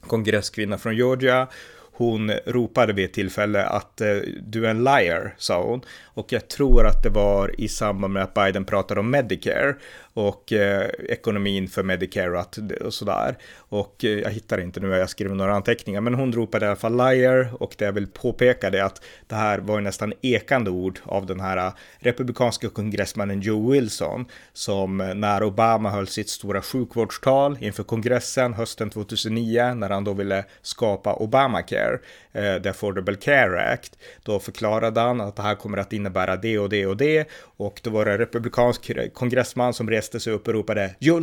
kongresskvinnan 0.00 0.78
från 0.78 0.96
Georgia, 0.96 1.48
hon 1.94 2.30
ropade 2.30 2.92
vid 2.92 3.04
ett 3.04 3.12
tillfälle 3.12 3.64
att 3.64 4.00
eh, 4.00 4.16
du 4.42 4.66
är 4.66 4.70
en 4.70 4.84
liar, 4.84 5.34
sa 5.38 5.62
hon. 5.62 5.80
Och 6.04 6.32
jag 6.32 6.48
tror 6.48 6.86
att 6.86 7.02
det 7.02 7.08
var 7.08 7.60
i 7.60 7.68
samband 7.68 8.12
med 8.12 8.22
att 8.22 8.34
Biden 8.34 8.64
pratade 8.64 9.00
om 9.00 9.10
Medicare 9.10 9.74
och 10.14 10.52
eh, 10.52 10.90
ekonomin 11.08 11.68
för 11.68 11.82
Medicare 11.82 12.30
och, 12.30 12.40
att, 12.40 12.58
och 12.80 12.94
sådär. 12.94 13.36
Och 13.56 14.04
eh, 14.04 14.10
jag 14.10 14.30
hittar 14.30 14.60
inte 14.60 14.80
nu, 14.80 14.88
jag 14.88 15.10
skriver 15.10 15.34
några 15.34 15.54
anteckningar, 15.54 16.00
men 16.00 16.14
hon 16.14 16.32
ropade 16.32 16.66
i 16.66 16.68
alla 16.68 16.76
fall 16.76 16.96
liar 16.96 17.48
och 17.60 17.74
det 17.78 17.84
jag 17.84 17.92
vill 17.92 18.06
påpeka 18.06 18.68
är 18.68 18.82
att 18.82 19.02
det 19.26 19.34
här 19.34 19.58
var 19.58 19.80
nästan 19.80 20.12
ekande 20.20 20.70
ord 20.70 21.00
av 21.04 21.26
den 21.26 21.40
här 21.40 21.56
eh, 21.56 21.72
republikanska 21.98 22.68
kongressmannen 22.68 23.40
Joe 23.40 23.70
Wilson 23.70 24.26
som 24.52 25.00
eh, 25.00 25.14
när 25.14 25.42
Obama 25.42 25.90
höll 25.90 26.06
sitt 26.06 26.28
stora 26.28 26.62
sjukvårdstal 26.62 27.56
inför 27.60 27.82
kongressen 27.82 28.54
hösten 28.54 28.90
2009 28.90 29.74
när 29.74 29.90
han 29.90 30.04
då 30.04 30.12
ville 30.12 30.44
skapa 30.62 31.14
Obamacare, 31.14 31.98
eh, 32.32 32.62
the 32.62 32.68
Affordable 32.68 33.16
Care 33.16 33.72
Act, 33.72 33.98
då 34.22 34.38
förklarade 34.38 35.00
han 35.00 35.20
att 35.20 35.36
det 35.36 35.42
här 35.42 35.54
kommer 35.54 35.78
att 35.78 35.92
innebära 35.92 36.36
det 36.36 36.58
och 36.58 36.68
det 36.68 36.86
och 36.86 36.96
det 36.96 37.28
och 37.56 37.80
då 37.82 37.90
var 37.90 38.04
det 38.04 38.12
en 38.12 38.18
republikansk 38.18 38.90
kongressman 39.14 39.74
som 39.74 39.90
reste 39.90 40.01
sig 40.02 40.32
upp 40.32 40.48
och 40.48 40.54
ropade 40.54 40.94
Joe 40.98 41.20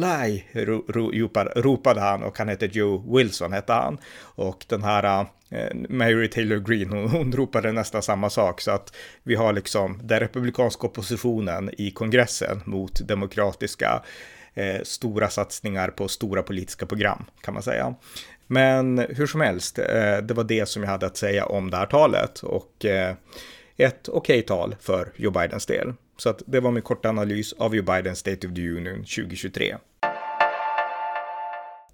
ro, 0.53 0.85
ro, 0.87 1.29
ropade 1.55 2.01
han 2.01 2.23
och 2.23 2.37
han 2.37 2.49
hette 2.49 2.65
Joe 2.65 3.17
Wilson 3.17 3.53
hette 3.53 3.73
han. 3.73 3.97
Och 4.21 4.65
den 4.67 4.83
här 4.83 5.25
eh, 5.49 5.75
Mary 5.89 6.29
Taylor 6.29 6.57
Green 6.57 6.89
hon, 6.89 7.09
hon 7.09 7.31
ropade 7.31 7.71
nästan 7.71 8.01
samma 8.01 8.29
sak 8.29 8.61
så 8.61 8.71
att 8.71 8.95
vi 9.23 9.35
har 9.35 9.53
liksom 9.53 9.99
den 10.03 10.19
republikanska 10.19 10.87
oppositionen 10.87 11.69
i 11.77 11.91
kongressen 11.91 12.61
mot 12.65 13.07
demokratiska 13.07 14.03
eh, 14.53 14.81
stora 14.83 15.29
satsningar 15.29 15.89
på 15.89 16.07
stora 16.07 16.43
politiska 16.43 16.85
program 16.85 17.25
kan 17.41 17.53
man 17.53 17.63
säga. 17.63 17.95
Men 18.47 18.97
hur 19.09 19.27
som 19.27 19.41
helst, 19.41 19.79
eh, 19.79 20.17
det 20.17 20.33
var 20.33 20.43
det 20.43 20.69
som 20.69 20.83
jag 20.83 20.89
hade 20.89 21.05
att 21.05 21.17
säga 21.17 21.45
om 21.45 21.71
det 21.71 21.77
här 21.77 21.85
talet 21.85 22.39
och 22.39 22.85
eh, 22.85 23.15
ett 23.77 24.09
okej 24.09 24.39
okay 24.39 24.41
tal 24.41 24.75
för 24.79 25.11
Joe 25.15 25.31
Bidens 25.31 25.65
del. 25.65 25.93
Så 26.19 26.29
att 26.29 26.43
det 26.45 26.59
var 26.59 26.71
min 26.71 26.83
korta 26.83 27.09
analys 27.09 27.53
av 27.53 27.75
Joe 27.75 27.83
Bidens 27.83 28.19
State 28.19 28.47
of 28.47 28.55
the 28.55 28.69
Union 28.69 28.95
2023. 28.95 29.77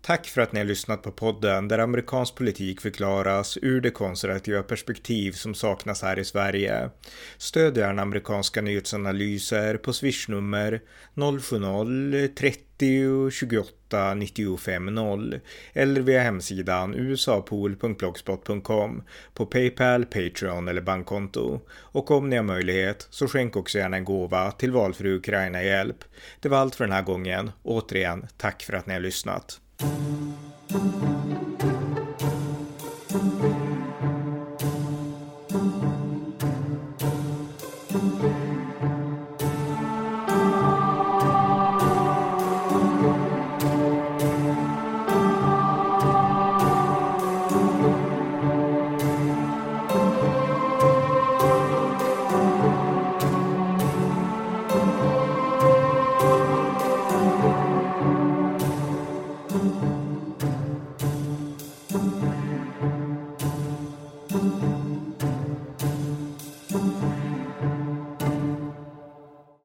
Tack 0.06 0.28
för 0.28 0.42
att 0.42 0.52
ni 0.52 0.60
har 0.60 0.66
lyssnat 0.66 1.02
på 1.02 1.12
podden 1.12 1.68
där 1.68 1.80
amerikansk 1.80 2.36
politik 2.36 2.82
förklaras 2.82 3.58
ur 3.62 3.82
det 3.82 3.92
konservativa 3.92 4.64
perspektiv 4.64 5.32
som 5.32 5.54
saknas 5.54 6.02
här 6.02 6.20
i 6.20 6.26
Sverige. 6.26 6.90
Stöd 7.38 7.78
gärna 7.78 8.02
amerikanska 8.02 8.62
nyhetsanalyser 8.62 9.78
på 9.78 9.94
swishnummer 9.94 10.82
070-30 11.16 13.30
28 13.30 14.14
95 14.14 14.86
0 14.86 15.40
eller 15.74 16.02
via 16.02 16.22
hemsidan 16.22 16.96
usapool.blogspot.com 16.96 19.04
på 19.34 19.46
Paypal, 19.46 20.06
Patreon 20.06 20.68
eller 20.68 20.82
bankkonto. 20.82 21.60
Och 21.70 22.12
om 22.12 22.30
ni 22.30 22.36
har 22.36 22.44
möjlighet 22.44 23.08
så 23.10 23.28
skänk 23.28 23.56
också 23.56 23.78
gärna 23.78 23.98
en 23.98 24.06
gåva 24.06 24.52
till 24.52 24.72
valfri 24.72 25.10
Ukraina-hjälp. 25.10 26.04
Det 26.40 26.50
var 26.50 26.58
allt 26.58 26.76
för 26.76 26.84
den 26.84 26.94
här 26.94 27.04
gången. 27.04 27.52
Återigen, 27.64 28.28
tack 28.38 28.64
för 28.64 28.74
att 28.74 28.88
ni 28.88 28.94
har 28.94 29.02
lyssnat. 29.02 29.62
Thank 29.78 31.04
you. 31.04 31.15